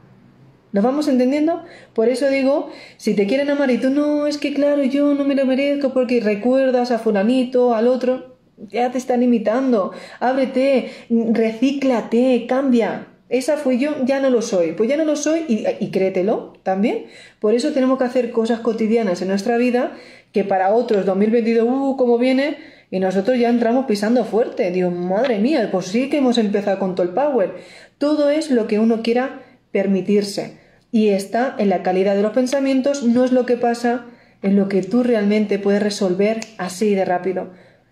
¿Nos 0.71 0.85
vamos 0.85 1.09
entendiendo? 1.09 1.63
Por 1.95 2.11
eso 2.11 2.29
digo, 2.29 2.71
si 2.99 3.15
te 3.15 3.27
quieren 3.27 3.49
amar 3.49 3.71
y 3.71 3.79
tú 3.79 3.89
no, 3.89 4.27
es 4.27 4.37
que 4.37 4.53
claro, 4.53 4.85
yo 4.85 5.15
no 5.15 5.25
me 5.25 5.35
lo 5.35 5.47
merezco 5.47 5.95
porque 5.95 6.21
recuerdas 6.21 6.91
a 6.91 6.99
fulanito, 6.99 7.75
al 7.75 7.89
otro, 7.89 8.37
ya 8.69 8.91
te 8.91 8.99
están 8.99 9.23
imitando. 9.23 9.93
Ábrete, 10.21 10.91
recíclate, 11.09 12.47
cambia. 12.47 13.07
Esa 13.29 13.57
fui 13.57 13.79
yo, 13.79 14.05
ya 14.05 14.21
no 14.21 14.31
lo 14.31 14.41
soy. 14.41 14.73
Pues 14.73 14.89
ya 14.89 14.97
no 14.97 15.05
lo 15.05 15.17
soy 15.17 15.45
y, 15.49 15.91
créetelo 15.91 16.55
también. 16.63 17.07
Por 17.41 17.55
eso 17.55 17.73
tenemos 17.73 17.99
que 17.99 18.05
hacer 18.05 18.31
cosas 18.31 18.61
cotidianas 18.61 19.21
en 19.23 19.29
nuestra 19.29 19.57
vida 19.59 19.93
que 20.33 20.45
para 20.45 20.73
otros 20.75 21.05
2022, 21.05 21.67
uh, 21.69 21.97
¿cómo 21.97 22.19
viene? 22.19 22.57
Y 22.91 23.01
nosotros 23.01 23.39
ya 23.39 23.51
entramos 23.51 23.87
pisando 23.87 24.25
fuerte. 24.25 24.71
Digo, 24.71 24.91
madre 24.91 25.39
mía, 25.39 25.69
pues 25.71 25.87
sí 25.87 26.09
que 26.09 26.19
hemos 26.19 26.39
empezado 26.39 26.79
con 26.79 26.95
todo 26.95 27.07
el 27.07 27.13
power. 27.13 27.57
Todo 27.99 28.31
es 28.31 28.51
lo 28.51 28.67
que 28.67 28.79
uno 28.79 29.03
quiera 29.03 29.43
permitirse. 29.73 30.59
Y 30.91 31.09
está 31.09 31.55
en 31.59 31.69
la 31.69 31.83
calidad 31.83 32.15
de 32.17 32.23
los 32.23 32.33
pensamientos, 32.33 33.03
no 33.03 33.25
es 33.25 33.33
lo 33.33 33.45
que 33.45 33.57
pasa 33.57 34.07
en 34.41 34.57
lo 34.57 34.69
que 34.69 34.83
tú 34.83 35.03
realmente 35.03 35.59
puedes 35.59 35.83
resolver 35.83 36.41
así 36.57 36.95
de 36.95 37.05
rápido. 37.05 37.51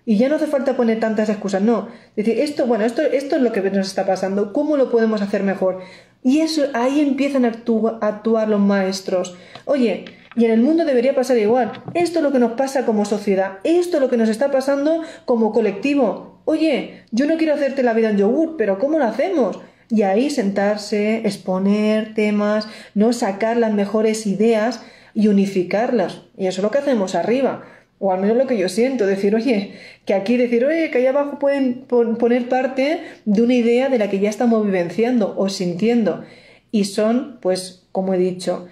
Y 0.09 0.19
ya 0.19 0.29
no 0.29 0.37
hace 0.37 0.47
falta 0.47 0.77
poner 0.77 1.01
tantas 1.01 1.29
excusas, 1.29 1.61
no. 1.61 1.89
Decir, 2.15 2.39
esto, 2.39 2.67
bueno, 2.67 2.85
esto, 2.85 3.03
esto 3.03 3.35
es 3.37 3.43
lo 3.43 3.51
que 3.51 3.61
nos 3.61 3.89
está 3.89 4.07
pasando, 4.07 4.53
¿cómo 4.53 4.77
lo 4.77 4.89
podemos 4.89 5.21
hacer 5.21 5.43
mejor? 5.43 5.81
Y 6.23 6.43
eso, 6.43 6.63
ahí 6.75 7.01
empiezan 7.01 7.45
a, 7.45 7.49
actuar 7.49 8.49
los 8.49 8.61
maestros. 8.61 9.37
Oye, 9.65 10.05
y 10.37 10.45
en 10.45 10.53
el 10.53 10.61
mundo 10.61 10.85
debería 10.85 11.17
pasar 11.17 11.37
igual. 11.39 11.73
Esto 11.95 12.21
es 12.21 12.23
lo 12.23 12.31
que 12.31 12.39
nos 12.39 12.53
pasa 12.53 12.87
como 12.87 13.05
sociedad, 13.05 13.59
esto 13.65 13.97
es 13.97 14.01
lo 14.01 14.09
que 14.09 14.17
nos 14.17 14.29
está 14.29 14.53
pasando 14.53 15.03
como 15.25 15.51
colectivo. 15.51 16.41
Oye, 16.45 17.03
yo 17.11 17.27
no 17.27 17.37
quiero 17.37 17.55
hacerte 17.55 17.83
la 17.83 17.93
vida 17.93 18.11
en 18.11 18.19
yogur, 18.19 18.57
pero 18.57 18.79
¿cómo 18.79 19.01
lo 19.01 19.07
hacemos? 19.07 19.59
Y 19.89 20.03
ahí 20.03 20.31
sentarse, 20.31 21.23
exponer 21.25 22.15
temas, 22.15 22.69
no 22.95 23.13
sacar 23.13 23.57
las 23.57 23.73
mejores 23.73 24.25
ideas 24.29 24.83
y 25.15 25.27
unificarlas. 25.27 26.23
Y 26.37 26.47
eso 26.47 26.61
es 26.61 26.63
lo 26.63 26.71
que 26.71 26.79
hacemos 26.79 27.17
arriba. 27.17 27.65
O 27.99 28.13
al 28.13 28.21
menos 28.21 28.37
lo 28.37 28.47
que 28.47 28.59
yo 28.59 28.69
siento, 28.69 29.07
decir, 29.07 29.35
oye, 29.35 29.73
que 30.05 30.15
aquí 30.15 30.37
decir, 30.37 30.65
oye, 30.65 30.91
que 30.91 30.99
ahí 30.99 31.07
abajo 31.07 31.39
pueden 31.39 31.85
poner 31.87 32.49
parte 32.49 33.01
de 33.25 33.43
una 33.43 33.55
idea 33.55 33.89
de 33.89 33.99
la 33.99 34.11
que 34.11 34.19
ya 34.19 34.29
estamos 34.29 34.65
vivenciando 34.65 35.35
o 35.37 35.49
sintiendo. 35.49 36.25
Y 36.71 36.85
son, 36.85 37.39
pues, 37.41 37.87
como 37.93 38.13
he 38.13 38.19
dicho, 38.19 38.67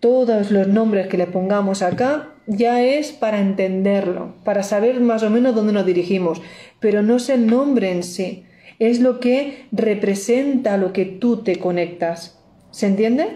todos 0.00 0.50
los 0.50 0.66
nombres 0.66 1.08
que 1.08 1.18
le 1.18 1.26
pongamos 1.26 1.82
acá 1.82 2.30
ya 2.46 2.82
es 2.82 3.12
para 3.12 3.40
entenderlo, 3.40 4.34
para 4.44 4.62
saber 4.62 4.98
más 5.00 5.22
o 5.22 5.30
menos 5.30 5.54
dónde 5.54 5.72
nos 5.72 5.86
dirigimos, 5.86 6.40
pero 6.80 7.02
no 7.02 7.16
es 7.16 7.28
el 7.28 7.46
nombre 7.46 7.92
en 7.92 8.02
sí, 8.02 8.44
es 8.78 9.00
lo 9.00 9.20
que 9.20 9.66
representa 9.70 10.78
lo 10.78 10.92
que 10.92 11.04
tú 11.04 11.42
te 11.42 11.56
conectas. 11.56 12.38
¿Se 12.70 12.86
entiende? 12.86 13.28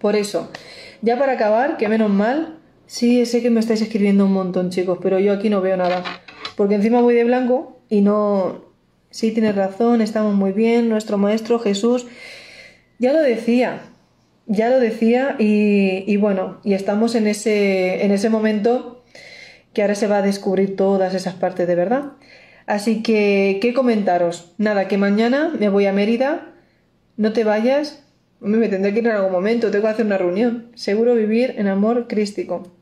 Por 0.00 0.16
eso, 0.16 0.50
ya 1.02 1.18
para 1.18 1.32
acabar, 1.32 1.76
que 1.76 1.88
menos 1.88 2.10
mal, 2.10 2.55
sí, 2.86 3.26
sé 3.26 3.42
que 3.42 3.50
me 3.50 3.60
estáis 3.60 3.82
escribiendo 3.82 4.26
un 4.26 4.32
montón, 4.32 4.70
chicos, 4.70 4.98
pero 5.02 5.18
yo 5.18 5.32
aquí 5.32 5.50
no 5.50 5.60
veo 5.60 5.76
nada. 5.76 6.02
Porque 6.56 6.74
encima 6.76 7.00
voy 7.00 7.14
de 7.14 7.24
blanco 7.24 7.80
y 7.88 8.00
no... 8.00 8.64
Sí, 9.10 9.32
tienes 9.32 9.54
razón, 9.54 10.02
estamos 10.02 10.34
muy 10.34 10.52
bien, 10.52 10.88
nuestro 10.88 11.16
Maestro 11.16 11.58
Jesús 11.58 12.06
ya 12.98 13.12
lo 13.12 13.20
decía, 13.20 13.80
ya 14.46 14.70
lo 14.70 14.80
decía 14.80 15.36
y, 15.38 16.04
y, 16.06 16.16
bueno, 16.16 16.60
y 16.64 16.74
estamos 16.74 17.14
en 17.14 17.26
ese, 17.26 18.04
en 18.04 18.12
ese 18.12 18.30
momento 18.30 19.04
que 19.72 19.82
ahora 19.82 19.94
se 19.94 20.06
va 20.06 20.18
a 20.18 20.22
descubrir 20.22 20.76
todas 20.76 21.14
esas 21.14 21.34
partes 21.34 21.66
de 21.66 21.74
verdad. 21.74 22.12
Así 22.66 23.02
que, 23.02 23.58
¿qué 23.60 23.74
comentaros? 23.74 24.54
Nada, 24.58 24.88
que 24.88 24.96
mañana 24.96 25.52
me 25.58 25.68
voy 25.68 25.86
a 25.86 25.92
Mérida, 25.92 26.54
no 27.16 27.32
te 27.32 27.44
vayas, 27.44 28.02
me 28.40 28.68
tendré 28.68 28.92
que 28.92 29.00
ir 29.00 29.06
en 29.06 29.12
algún 29.12 29.32
momento, 29.32 29.70
tengo 29.70 29.84
que 29.84 29.90
hacer 29.90 30.06
una 30.06 30.18
reunión. 30.18 30.72
Seguro 30.74 31.14
vivir 31.14 31.54
en 31.58 31.68
amor 31.68 32.08
crístico. 32.08 32.72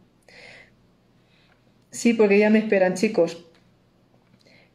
Sí, 1.94 2.12
porque 2.12 2.40
ya 2.40 2.50
me 2.50 2.59
esperan, 2.59 2.94
chicos. 2.94 3.46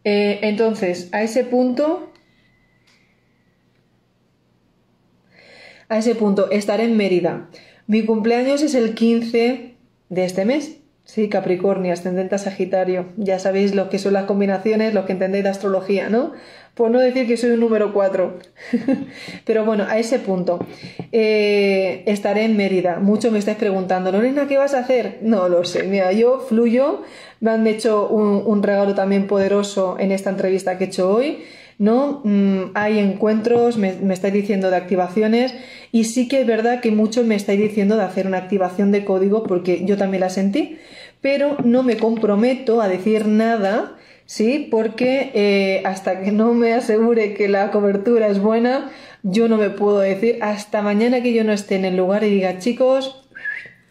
Eh, 0.05 0.39
entonces, 0.41 1.10
a 1.12 1.21
ese 1.21 1.43
punto, 1.43 2.13
a 5.89 5.97
ese 5.97 6.15
punto, 6.15 6.49
estaré 6.49 6.86
en 6.86 6.95
Mérida. 6.95 7.49
Mi 7.88 8.05
cumpleaños 8.05 8.62
es 8.62 8.73
el 8.73 8.95
15 8.95 9.75
de 10.08 10.23
este 10.23 10.45
mes. 10.45 10.77
Sí, 11.03 11.27
Capricornio, 11.27 11.91
ascendente 11.91 12.36
a 12.36 12.38
Sagitario. 12.38 13.08
Ya 13.17 13.38
sabéis 13.38 13.75
lo 13.75 13.89
que 13.89 13.99
son 13.99 14.13
las 14.13 14.23
combinaciones, 14.23 14.93
lo 14.93 15.05
que 15.05 15.12
entendéis 15.12 15.43
de 15.43 15.49
astrología, 15.49 16.08
¿no? 16.08 16.32
Por 16.79 16.91
no 16.91 16.99
decir 16.99 17.27
que 17.27 17.35
soy 17.35 17.49
un 17.51 17.59
número 17.59 17.91
4. 17.91 18.39
Pero 19.45 19.65
bueno, 19.65 19.85
a 19.89 19.99
ese 19.99 20.17
punto. 20.17 20.65
Eh, 21.11 22.03
estaré 22.05 22.45
en 22.45 22.55
Mérida. 22.55 22.99
Mucho 22.99 23.31
me 23.31 23.39
estáis 23.39 23.57
preguntando, 23.57 24.13
Lorena, 24.13 24.47
¿qué 24.47 24.57
vas 24.57 24.73
a 24.73 24.79
hacer? 24.79 25.17
No 25.21 25.49
lo 25.49 25.65
sé. 25.65 25.83
Mira, 25.83 26.13
yo 26.13 26.39
fluyo. 26.39 27.01
Me 27.41 27.51
han 27.51 27.67
hecho 27.67 28.07
un, 28.07 28.63
regalo 28.63 28.95
también 28.95 29.27
poderoso 29.27 29.97
en 29.99 30.13
esta 30.13 30.29
entrevista 30.29 30.77
que 30.77 30.85
he 30.85 30.87
hecho 30.87 31.13
hoy. 31.13 31.39
¿no? 31.79 32.21
Mm, 32.23 32.71
hay 32.75 32.99
encuentros, 32.99 33.77
me, 33.77 33.95
me, 34.01 34.13
estáis 34.13 34.33
diciendo 34.33 34.69
de 34.69 34.77
activaciones 34.77 35.53
y 35.91 36.05
sí 36.05 36.29
que 36.29 36.41
es 36.41 36.47
verdad 36.47 36.79
que 36.79 36.91
muchos 36.91 37.25
me 37.25 37.35
estáis 37.35 37.59
diciendo 37.59 37.97
de 37.97 38.03
hacer 38.03 38.27
una 38.27 38.37
activación 38.37 38.91
de 38.91 39.05
código 39.05 39.43
porque 39.43 39.85
yo 39.85 39.95
también 39.95 40.21
la 40.21 40.29
sentí 40.29 40.77
pero 41.21 41.57
no 41.63 41.83
me 41.83 41.97
comprometo 41.97 42.81
a 42.81 42.87
decir 42.87 43.27
nada, 43.27 43.97
¿sí? 44.29 44.67
Porque 44.69 45.31
eh, 45.33 45.81
hasta 45.85 46.21
que 46.21 46.31
no 46.31 46.53
me 46.53 46.73
asegure 46.73 47.33
que 47.33 47.47
la 47.47 47.71
cobertura 47.71 48.27
es 48.27 48.39
buena, 48.39 48.91
yo 49.23 49.47
no 49.47 49.57
me 49.57 49.71
puedo 49.71 49.99
decir 49.99 50.37
hasta 50.41 50.83
mañana 50.83 51.23
que 51.23 51.33
yo 51.33 51.43
no 51.43 51.51
esté 51.51 51.77
en 51.77 51.85
el 51.85 51.97
lugar 51.97 52.23
y 52.23 52.29
diga, 52.29 52.59
chicos, 52.59 53.27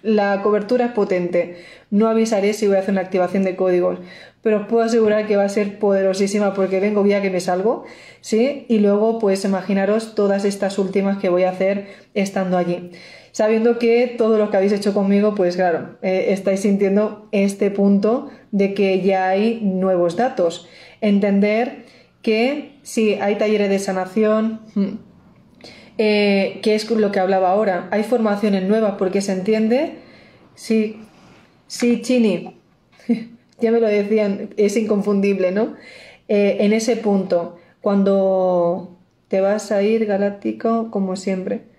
la 0.01 0.40
cobertura 0.40 0.87
es 0.87 0.92
potente. 0.92 1.64
No 1.90 2.07
avisaré 2.07 2.53
si 2.53 2.68
voy 2.68 2.77
a 2.77 2.81
hacer 2.81 2.92
una 2.92 3.01
activación 3.01 3.42
de 3.42 3.57
códigos, 3.57 3.98
pero 4.40 4.59
os 4.59 4.68
puedo 4.68 4.85
asegurar 4.85 5.27
que 5.27 5.37
va 5.37 5.42
a 5.42 5.48
ser 5.48 5.81
poderosísima 5.81 6.55
porque 6.55 6.79
vengo 6.79 7.05
ya 7.05 7.20
que 7.20 7.31
me 7.31 7.40
salgo, 7.40 7.85
¿sí? 8.20 8.64
Y 8.68 8.79
luego, 8.79 9.18
pues 9.18 9.44
imaginaros 9.44 10.14
todas 10.14 10.44
estas 10.44 10.79
últimas 10.79 11.18
que 11.18 11.31
voy 11.31 11.42
a 11.42 11.51
hacer 11.51 11.88
estando 12.14 12.59
allí 12.59 12.92
sabiendo 13.38 13.79
que 13.79 14.12
todo 14.18 14.37
lo 14.37 14.51
que 14.51 14.57
habéis 14.57 14.72
hecho 14.72 14.92
conmigo, 14.92 15.37
pues 15.37 15.55
claro, 15.55 15.96
eh, 16.03 16.31
estáis 16.31 16.59
sintiendo 16.59 17.29
este 17.31 17.70
punto 17.70 18.31
de 18.51 18.74
que 18.74 19.01
ya 19.01 19.29
hay 19.29 19.61
nuevos 19.62 20.16
datos. 20.16 20.66
Entender 21.01 21.85
que 22.20 22.72
si 22.83 23.14
hay 23.14 23.37
talleres 23.38 23.70
de 23.70 23.79
sanación, 23.79 24.62
hmm, 24.74 24.88
eh, 25.98 26.59
que 26.64 26.74
es 26.74 26.90
lo 26.90 27.12
que 27.12 27.20
hablaba 27.20 27.53
ahora, 27.53 27.87
hay 27.92 28.03
formaciones 28.03 28.64
nuevas 28.64 28.94
porque 28.98 29.20
se 29.20 29.35
entiende, 29.35 29.98
sí, 30.57 31.01
sí, 31.68 32.03
Chini, 32.03 32.57
ya 33.61 33.70
me 33.70 33.79
lo 33.79 33.87
decían, 33.87 34.51
es 34.57 34.77
inconfundible, 34.77 35.53
¿no? 35.53 35.77
Eh, 36.27 36.57
en 36.59 36.72
ese 36.72 36.96
punto, 36.96 37.57
cuando 37.83 38.96
te 39.29 39.40
vas 39.40 39.70
a 39.70 39.81
ir 39.85 40.07
galáctico 40.07 40.90
como 40.90 41.14
siempre 41.14 41.78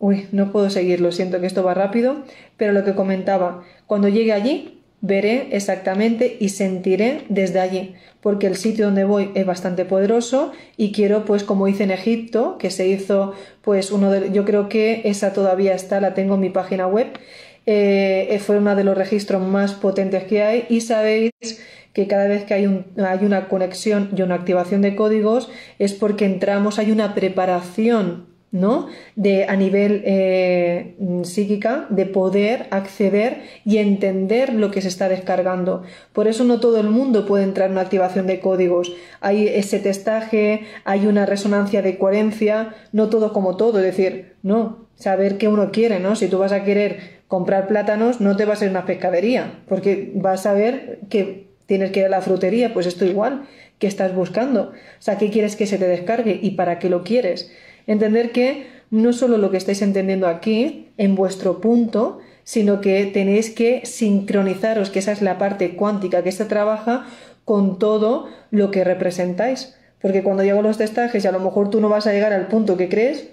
Uy, 0.00 0.28
no 0.32 0.50
puedo 0.50 0.70
seguirlo, 0.70 1.12
siento 1.12 1.40
que 1.40 1.46
esto 1.46 1.62
va 1.62 1.74
rápido, 1.74 2.22
pero 2.56 2.72
lo 2.72 2.84
que 2.84 2.94
comentaba, 2.94 3.64
cuando 3.86 4.08
llegue 4.08 4.32
allí, 4.32 4.80
veré 5.02 5.48
exactamente 5.52 6.38
y 6.40 6.48
sentiré 6.48 7.24
desde 7.28 7.60
allí, 7.60 7.94
porque 8.22 8.46
el 8.46 8.56
sitio 8.56 8.86
donde 8.86 9.04
voy 9.04 9.30
es 9.34 9.44
bastante 9.44 9.84
poderoso 9.84 10.52
y 10.78 10.92
quiero, 10.92 11.26
pues 11.26 11.44
como 11.44 11.68
hice 11.68 11.84
en 11.84 11.90
Egipto, 11.90 12.56
que 12.56 12.70
se 12.70 12.88
hizo, 12.88 13.34
pues 13.60 13.90
uno 13.90 14.10
de, 14.10 14.32
yo 14.32 14.46
creo 14.46 14.70
que 14.70 15.02
esa 15.04 15.34
todavía 15.34 15.74
está, 15.74 16.00
la 16.00 16.14
tengo 16.14 16.36
en 16.36 16.40
mi 16.40 16.50
página 16.50 16.86
web, 16.86 17.08
eh, 17.66 18.40
fue 18.42 18.56
uno 18.56 18.74
de 18.74 18.84
los 18.84 18.96
registros 18.96 19.42
más 19.42 19.74
potentes 19.74 20.24
que 20.24 20.42
hay 20.42 20.64
y 20.70 20.80
sabéis 20.80 21.32
que 21.92 22.06
cada 22.06 22.26
vez 22.26 22.44
que 22.44 22.54
hay, 22.54 22.66
un, 22.66 22.86
hay 22.96 23.22
una 23.22 23.48
conexión 23.48 24.08
y 24.16 24.22
una 24.22 24.36
activación 24.36 24.80
de 24.80 24.96
códigos 24.96 25.50
es 25.78 25.92
porque 25.92 26.24
entramos, 26.24 26.78
hay 26.78 26.90
una 26.90 27.14
preparación 27.14 28.29
¿no? 28.52 28.88
De, 29.14 29.44
a 29.44 29.54
nivel 29.56 30.02
eh, 30.04 30.96
psíquica, 31.22 31.86
de 31.88 32.06
poder 32.06 32.66
acceder 32.70 33.42
y 33.64 33.78
entender 33.78 34.52
lo 34.52 34.70
que 34.70 34.82
se 34.82 34.88
está 34.88 35.08
descargando. 35.08 35.82
Por 36.12 36.26
eso 36.26 36.44
no 36.44 36.58
todo 36.58 36.80
el 36.80 36.90
mundo 36.90 37.26
puede 37.26 37.44
entrar 37.44 37.66
en 37.66 37.72
una 37.72 37.82
activación 37.82 38.26
de 38.26 38.40
códigos. 38.40 38.92
Hay 39.20 39.46
ese 39.46 39.78
testaje, 39.78 40.62
hay 40.84 41.06
una 41.06 41.26
resonancia 41.26 41.82
de 41.82 41.96
coherencia, 41.96 42.74
no 42.92 43.08
todo 43.08 43.32
como 43.32 43.56
todo, 43.56 43.78
es 43.78 43.84
decir, 43.84 44.34
no, 44.42 44.88
saber 44.96 45.38
qué 45.38 45.48
uno 45.48 45.70
quiere, 45.70 46.00
¿no? 46.00 46.16
Si 46.16 46.28
tú 46.28 46.38
vas 46.38 46.52
a 46.52 46.64
querer 46.64 47.20
comprar 47.28 47.68
plátanos, 47.68 48.20
no 48.20 48.36
te 48.36 48.44
vas 48.44 48.60
a 48.60 48.64
ir 48.64 48.70
a 48.70 48.72
una 48.72 48.86
pescadería, 48.86 49.60
porque 49.68 50.10
vas 50.14 50.46
a 50.46 50.52
ver 50.52 51.00
que 51.08 51.50
tienes 51.66 51.92
que 51.92 52.00
ir 52.00 52.06
a 52.06 52.08
la 52.10 52.20
frutería, 52.20 52.74
pues 52.74 52.86
esto 52.86 53.04
igual, 53.04 53.44
¿qué 53.78 53.86
estás 53.86 54.12
buscando? 54.12 54.72
O 54.72 55.02
sea, 55.02 55.18
¿qué 55.18 55.30
quieres 55.30 55.54
que 55.54 55.66
se 55.66 55.78
te 55.78 55.86
descargue 55.86 56.38
y 56.42 56.52
para 56.52 56.80
qué 56.80 56.90
lo 56.90 57.04
quieres? 57.04 57.52
Entender 57.90 58.30
que 58.30 58.68
no 58.90 59.12
solo 59.12 59.36
lo 59.36 59.50
que 59.50 59.56
estáis 59.56 59.82
entendiendo 59.82 60.28
aquí, 60.28 60.92
en 60.96 61.16
vuestro 61.16 61.60
punto, 61.60 62.20
sino 62.44 62.80
que 62.80 63.04
tenéis 63.06 63.50
que 63.50 63.84
sincronizaros, 63.84 64.90
que 64.90 65.00
esa 65.00 65.10
es 65.10 65.22
la 65.22 65.38
parte 65.38 65.74
cuántica 65.74 66.22
que 66.22 66.30
se 66.30 66.44
trabaja 66.44 67.06
con 67.44 67.80
todo 67.80 68.28
lo 68.52 68.70
que 68.70 68.84
representáis. 68.84 69.74
Porque 70.00 70.22
cuando 70.22 70.44
llego 70.44 70.62
los 70.62 70.78
testajes 70.78 71.24
y 71.24 71.26
a 71.26 71.32
lo 71.32 71.40
mejor 71.40 71.68
tú 71.68 71.80
no 71.80 71.88
vas 71.88 72.06
a 72.06 72.12
llegar 72.12 72.32
al 72.32 72.46
punto 72.46 72.76
que 72.76 72.88
crees, 72.88 73.28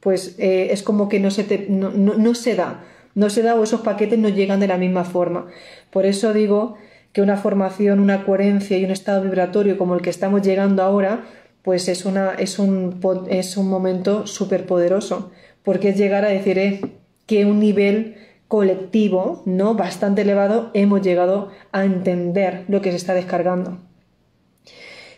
pues 0.00 0.34
eh, 0.40 0.70
es 0.72 0.82
como 0.82 1.08
que 1.08 1.20
no 1.20 1.30
se, 1.30 1.44
te, 1.44 1.66
no, 1.68 1.92
no 1.92 2.34
se 2.34 2.56
da, 2.56 2.82
no 3.14 3.30
se 3.30 3.42
da 3.42 3.54
o 3.54 3.62
esos 3.62 3.82
paquetes 3.82 4.18
no 4.18 4.30
llegan 4.30 4.58
de 4.58 4.66
la 4.66 4.78
misma 4.78 5.04
forma. 5.04 5.46
Por 5.90 6.06
eso 6.06 6.32
digo 6.32 6.74
que 7.12 7.22
una 7.22 7.36
formación, 7.36 8.00
una 8.00 8.24
coherencia 8.24 8.78
y 8.78 8.84
un 8.84 8.90
estado 8.90 9.22
vibratorio 9.22 9.78
como 9.78 9.94
el 9.94 10.02
que 10.02 10.10
estamos 10.10 10.42
llegando 10.42 10.82
ahora, 10.82 11.24
pues 11.62 11.88
es, 11.88 12.04
una, 12.04 12.34
es, 12.34 12.58
un, 12.58 13.00
es 13.30 13.56
un 13.56 13.68
momento 13.68 14.26
súper 14.26 14.66
poderoso, 14.66 15.30
porque 15.62 15.90
es 15.90 15.96
llegar 15.96 16.24
a 16.24 16.28
decir 16.28 16.58
eh, 16.58 16.80
que 17.26 17.46
un 17.46 17.60
nivel 17.60 18.16
colectivo, 18.48 19.42
¿no? 19.46 19.74
Bastante 19.74 20.22
elevado, 20.22 20.70
hemos 20.74 21.02
llegado 21.02 21.50
a 21.70 21.84
entender 21.84 22.64
lo 22.68 22.82
que 22.82 22.90
se 22.90 22.96
está 22.96 23.14
descargando. 23.14 23.78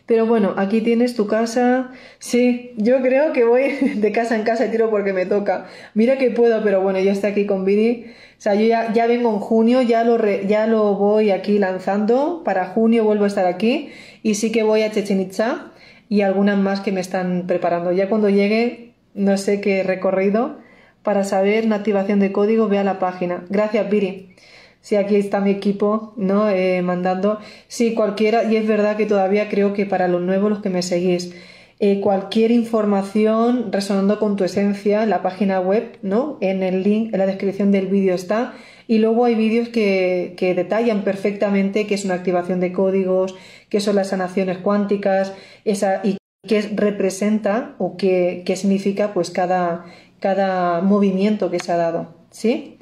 Pero 0.07 0.26
bueno, 0.26 0.55
aquí 0.59 0.82
tienes 0.82 1.16
tu 1.16 1.26
casa. 1.26 1.90
Sí, 2.18 2.74
yo 2.76 3.01
creo 3.01 3.32
que 3.32 3.45
voy 3.45 3.62
de 3.97 4.12
casa 4.12 4.36
en 4.36 4.42
casa 4.42 4.66
y 4.66 4.70
tiro 4.70 4.90
porque 4.90 5.14
me 5.14 5.24
toca. 5.24 5.66
Mira 5.95 6.18
que 6.18 6.30
puedo, 6.30 6.62
pero 6.62 6.82
bueno, 6.82 7.01
yo 7.01 7.11
estoy 7.11 7.30
aquí 7.30 7.47
con 7.47 7.64
Viri. 7.64 8.12
O 8.38 8.40
sea, 8.45 8.55
yo 8.55 8.66
ya, 8.66 8.92
ya 8.92 9.07
vengo 9.07 9.30
en 9.30 9.38
junio, 9.38 9.80
ya 9.80 10.05
lo, 10.05 10.18
ya 10.42 10.66
lo 10.66 10.95
voy 10.95 11.30
aquí 11.30 11.59
lanzando. 11.59 12.42
Para 12.45 12.66
junio 12.66 13.05
vuelvo 13.05 13.24
a 13.24 13.28
estar 13.28 13.47
aquí. 13.47 13.88
Y 14.22 14.34
sí 14.34 14.53
que 14.53 14.62
voy 14.62 14.82
a 14.82 14.92
Chechen 14.92 15.20
Itza 15.20 15.72
y 16.09 16.23
algunas 16.23 16.59
más 16.59 16.81
que 16.81 16.93
me 16.93 17.01
están 17.01 17.45
preparando. 17.47 17.93
Ya 17.93 18.09
cuando 18.09 18.29
llegue, 18.29 18.93
no 19.15 19.37
sé 19.37 19.61
qué 19.61 19.83
recorrido, 19.83 20.59
para 21.03 21.25
saber 21.25 21.67
una 21.67 21.77
activación 21.77 22.21
de 22.21 22.33
código, 22.33 22.69
vea 22.69 22.85
la 22.85 22.99
página. 22.99 23.45
Gracias, 23.49 23.89
Viri. 23.91 24.35
Sí, 24.81 24.97
aquí 24.97 25.17
está 25.17 25.41
mi 25.41 25.51
equipo, 25.51 26.13
¿no? 26.17 26.51
Eh, 26.51 26.83
mandando. 26.83 27.39
Sí, 27.69 27.95
cualquiera, 27.95 28.45
y 28.45 28.57
es 28.57 28.67
verdad 28.67 28.97
que 28.97 29.07
todavía 29.07 29.49
creo 29.49 29.73
que 29.73 29.87
para 29.87 30.09
los 30.09 30.21
nuevos, 30.21 30.51
los 30.51 30.61
que 30.61 30.71
me 30.71 30.83
seguís, 30.83 31.35
eh, 31.87 32.01
cualquier 32.01 32.51
información 32.51 33.70
resonando 33.70 34.18
con 34.18 34.37
tu 34.37 34.45
esencia, 34.45 35.03
en 35.03 35.11
la 35.11 35.20
página 35.20 35.61
web, 35.61 35.99
¿no? 36.01 36.39
En 36.41 36.62
el 36.62 36.82
link, 36.82 37.12
en 37.12 37.18
la 37.18 37.26
descripción 37.26 37.72
del 37.72 37.89
vídeo 37.89 38.14
está. 38.14 38.55
Y 38.87 39.01
luego 39.01 39.26
hay 39.26 39.35
vídeos 39.35 39.68
que, 39.68 40.32
que 40.39 40.55
detallan 40.55 41.05
perfectamente 41.05 41.87
qué 41.87 41.95
es 41.95 42.07
una 42.07 42.14
activación 42.14 42.59
de 42.59 42.72
códigos, 42.72 43.35
qué 43.68 43.82
son 43.82 43.97
las 43.97 44.09
sanaciones 44.09 44.57
cuánticas, 44.57 45.35
esa, 45.66 46.01
y 46.03 46.16
qué 46.49 46.62
representa 46.74 47.74
o 47.76 47.99
qué, 47.99 48.45
qué 48.47 48.57
significa 48.57 49.12
pues 49.12 49.28
cada, 49.28 49.85
cada 50.20 50.80
movimiento 50.80 51.51
que 51.51 51.61
se 51.61 51.70
ha 51.70 51.76
dado. 51.76 52.14
¿Sí? 52.30 52.78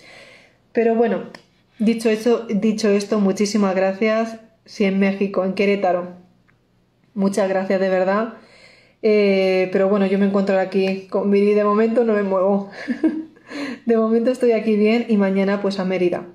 Pero 0.72 0.94
bueno, 0.94 1.24
dicho 1.80 2.08
dicho 2.48 2.88
esto, 2.88 3.18
muchísimas 3.18 3.74
gracias. 3.74 4.38
Sí, 4.64 4.84
en 4.84 5.00
México, 5.00 5.44
en 5.44 5.54
Querétaro. 5.54 6.18
Muchas 7.14 7.48
gracias 7.48 7.80
de 7.80 7.88
verdad. 7.88 8.34
Eh, 9.02 9.68
pero 9.72 9.88
bueno, 9.88 10.06
yo 10.06 10.18
me 10.18 10.26
encuentro 10.26 10.58
aquí 10.58 11.06
con 11.10 11.30
Viri. 11.30 11.54
De 11.54 11.64
momento 11.64 12.04
no 12.04 12.14
me 12.14 12.22
muevo. 12.22 12.70
de 13.86 13.96
momento 13.96 14.30
estoy 14.30 14.52
aquí 14.52 14.76
bien 14.76 15.06
y 15.08 15.16
mañana 15.16 15.60
pues 15.60 15.78
a 15.78 15.84
Mérida. 15.84 16.26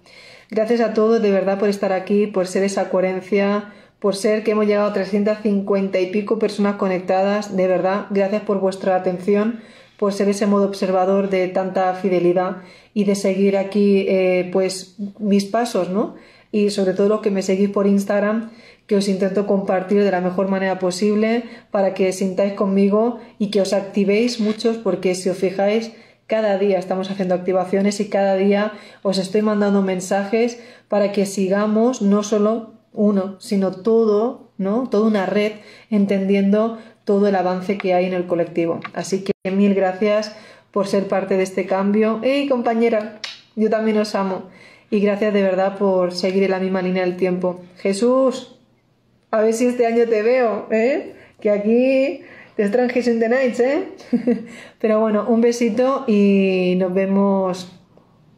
Gracias 0.50 0.82
a 0.82 0.94
todos 0.94 1.22
de 1.22 1.32
verdad 1.32 1.60
por 1.60 1.70
estar 1.70 1.92
aquí, 1.92 2.28
por 2.28 2.48
ser 2.48 2.64
esa 2.64 2.90
coherencia, 2.90 3.74
por 4.00 4.16
ser 4.16 4.44
que 4.44 4.52
hemos 4.52 4.66
llegado 4.66 4.90
a 4.90 4.94
350 4.94 6.00
y 6.00 6.08
pico 6.08 6.40
personas 6.40 6.76
conectadas. 6.76 7.56
De 7.56 7.68
verdad, 7.68 8.08
gracias 8.12 8.44
por 8.44 8.60
vuestra 8.60 8.96
atención, 8.96 9.60
por 9.98 10.14
ser 10.14 10.30
ese 10.30 10.46
modo 10.46 10.66
observador 10.66 11.30
de 11.30 11.48
tanta 11.48 11.94
fidelidad 11.96 12.58
y 12.94 13.04
de 13.04 13.16
seguir 13.16 13.58
aquí 13.58 14.06
eh, 14.08 14.50
pues 14.54 14.96
mis 15.20 15.46
pasos, 15.46 15.90
¿no? 15.90 16.16
Y 16.52 16.70
sobre 16.70 16.94
todo 16.94 17.10
lo 17.10 17.22
que 17.22 17.32
me 17.32 17.42
seguís 17.42 17.70
por 17.70 17.88
Instagram, 17.88 18.52
que 18.88 18.96
os 18.96 19.08
intento 19.08 19.46
compartir 19.46 20.04
de 20.04 20.12
la 20.12 20.22
mejor 20.22 20.48
manera 20.48 20.80
posible 20.80 21.44
para 21.72 21.94
que 21.94 22.12
sintáis 22.14 22.54
conmigo 22.54 23.20
y 23.38 23.52
que 23.52 23.62
os 23.62 23.74
activéis 23.74 24.40
muchos, 24.40 24.78
porque 24.78 25.14
si 25.14 25.30
os 25.30 25.38
fijáis, 25.38 25.92
cada 26.26 26.58
día 26.58 26.80
estamos 26.80 27.12
haciendo 27.12 27.36
activaciones 27.36 28.00
y 28.00 28.10
cada 28.10 28.36
día 28.36 28.74
os 29.04 29.18
estoy 29.18 29.42
mandando 29.42 29.82
mensajes 29.82 30.62
para 30.88 31.12
que 31.12 31.26
sigamos 31.26 32.02
no 32.02 32.24
solo 32.24 32.74
uno, 32.94 33.36
sino 33.40 33.72
todo, 33.72 34.52
¿no? 34.58 34.90
Toda 34.90 35.08
una 35.08 35.26
red 35.26 35.54
entendiendo 35.90 36.78
todo 37.06 37.28
el 37.28 37.36
avance 37.36 37.78
que 37.78 37.94
hay 37.94 38.06
en 38.06 38.14
el 38.14 38.26
colectivo. 38.26 38.80
Así 38.94 39.24
que 39.24 39.52
mil 39.52 39.74
gracias 39.74 40.36
por 40.72 40.88
ser 40.88 41.08
parte 41.08 41.38
de 41.38 41.44
este 41.44 41.66
cambio. 41.66 42.20
¡Hey, 42.24 42.48
compañera! 42.50 43.20
Yo 43.56 43.70
también 43.70 43.98
os 43.98 44.14
amo. 44.16 44.44
Y 44.90 45.00
gracias 45.00 45.34
de 45.34 45.42
verdad 45.42 45.78
por 45.78 46.14
seguir 46.14 46.44
en 46.44 46.52
la 46.52 46.60
misma 46.60 46.82
línea 46.82 47.04
del 47.04 47.18
tiempo. 47.18 47.62
Jesús, 47.78 48.57
a 49.32 49.42
ver 49.42 49.54
si 49.54 49.68
este 49.68 49.86
año 49.86 50.08
te 50.08 50.22
veo, 50.22 50.68
¿eh? 50.72 51.16
Que 51.40 51.50
aquí 51.52 52.22
te 52.56 52.68
Strangers 52.68 53.08
in 53.08 53.20
the 53.20 53.30
Nights, 53.30 53.60
¿eh? 53.60 53.90
Pero 54.80 55.00
bueno, 55.00 55.26
un 55.28 55.42
besito 55.42 56.06
y 56.08 56.76
nos 56.78 56.94
vemos 56.94 57.72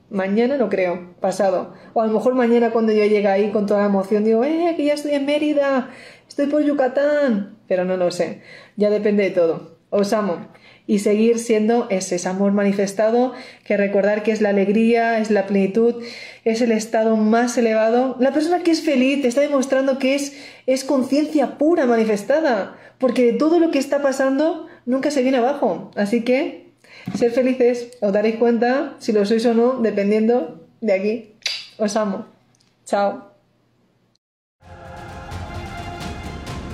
mañana, 0.09 0.57
no 0.57 0.69
creo, 0.69 1.15
pasado. 1.19 1.73
O 1.93 2.01
a 2.01 2.07
lo 2.07 2.13
mejor 2.13 2.35
mañana 2.35 2.71
cuando 2.71 2.91
yo 2.91 3.05
llegue 3.05 3.27
ahí 3.27 3.51
con 3.51 3.65
toda 3.65 3.81
la 3.81 3.85
emoción 3.87 4.23
digo, 4.23 4.43
¡eh, 4.43 4.73
que 4.75 4.85
ya 4.85 4.93
estoy 4.93 5.13
en 5.13 5.25
Mérida! 5.25 5.89
Estoy 6.27 6.47
por 6.47 6.63
Yucatán. 6.63 7.57
Pero 7.67 7.85
no 7.85 7.97
lo 7.97 8.11
sé. 8.11 8.41
Ya 8.75 8.89
depende 8.89 9.23
de 9.23 9.31
todo. 9.31 9.77
Os 9.89 10.13
amo 10.13 10.47
y 10.89 10.97
seguir 10.97 11.37
siendo 11.37 11.85
ese, 11.91 12.27
amor 12.27 12.51
manifestado, 12.51 13.33
que 13.63 13.77
recordar 13.77 14.23
que 14.23 14.31
es 14.31 14.41
la 14.41 14.49
alegría, 14.49 15.19
es 15.19 15.29
la 15.29 15.45
plenitud, 15.45 16.01
es 16.45 16.61
el 16.61 16.71
estado 16.71 17.15
más 17.15 17.55
elevado. 17.59 18.17
La 18.19 18.33
persona 18.33 18.63
que 18.63 18.71
es 18.71 18.81
feliz 18.81 19.23
está 19.23 19.41
demostrando 19.41 19.99
que 19.99 20.15
es, 20.15 20.33
es 20.65 20.83
conciencia 20.83 21.59
pura 21.59 21.85
manifestada, 21.85 22.75
porque 22.97 23.23
de 23.23 23.33
todo 23.33 23.59
lo 23.59 23.69
que 23.69 23.77
está 23.77 24.01
pasando 24.01 24.65
nunca 24.87 25.11
se 25.11 25.21
viene 25.21 25.37
abajo. 25.37 25.91
Así 25.95 26.23
que, 26.23 26.71
ser 27.15 27.33
felices, 27.33 27.91
os 28.01 28.11
daréis 28.11 28.37
cuenta 28.37 28.95
si 28.97 29.11
lo 29.11 29.27
sois 29.27 29.45
o 29.45 29.53
no, 29.53 29.73
dependiendo 29.75 30.67
de 30.81 30.93
aquí. 30.93 31.33
Os 31.77 31.95
amo. 31.97 32.25
Chao. 32.85 33.29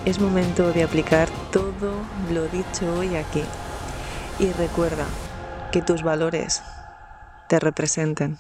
Es 0.06 0.22
momento 0.22 0.72
de 0.72 0.84
aplicar 0.84 1.28
todo 1.52 1.92
lo 2.34 2.48
dicho 2.48 2.98
hoy 2.98 3.14
aquí. 3.18 3.44
Y 4.38 4.52
recuerda 4.52 5.08
que 5.72 5.82
tus 5.82 6.04
valores 6.04 6.62
te 7.48 7.60
representen. 7.60 8.38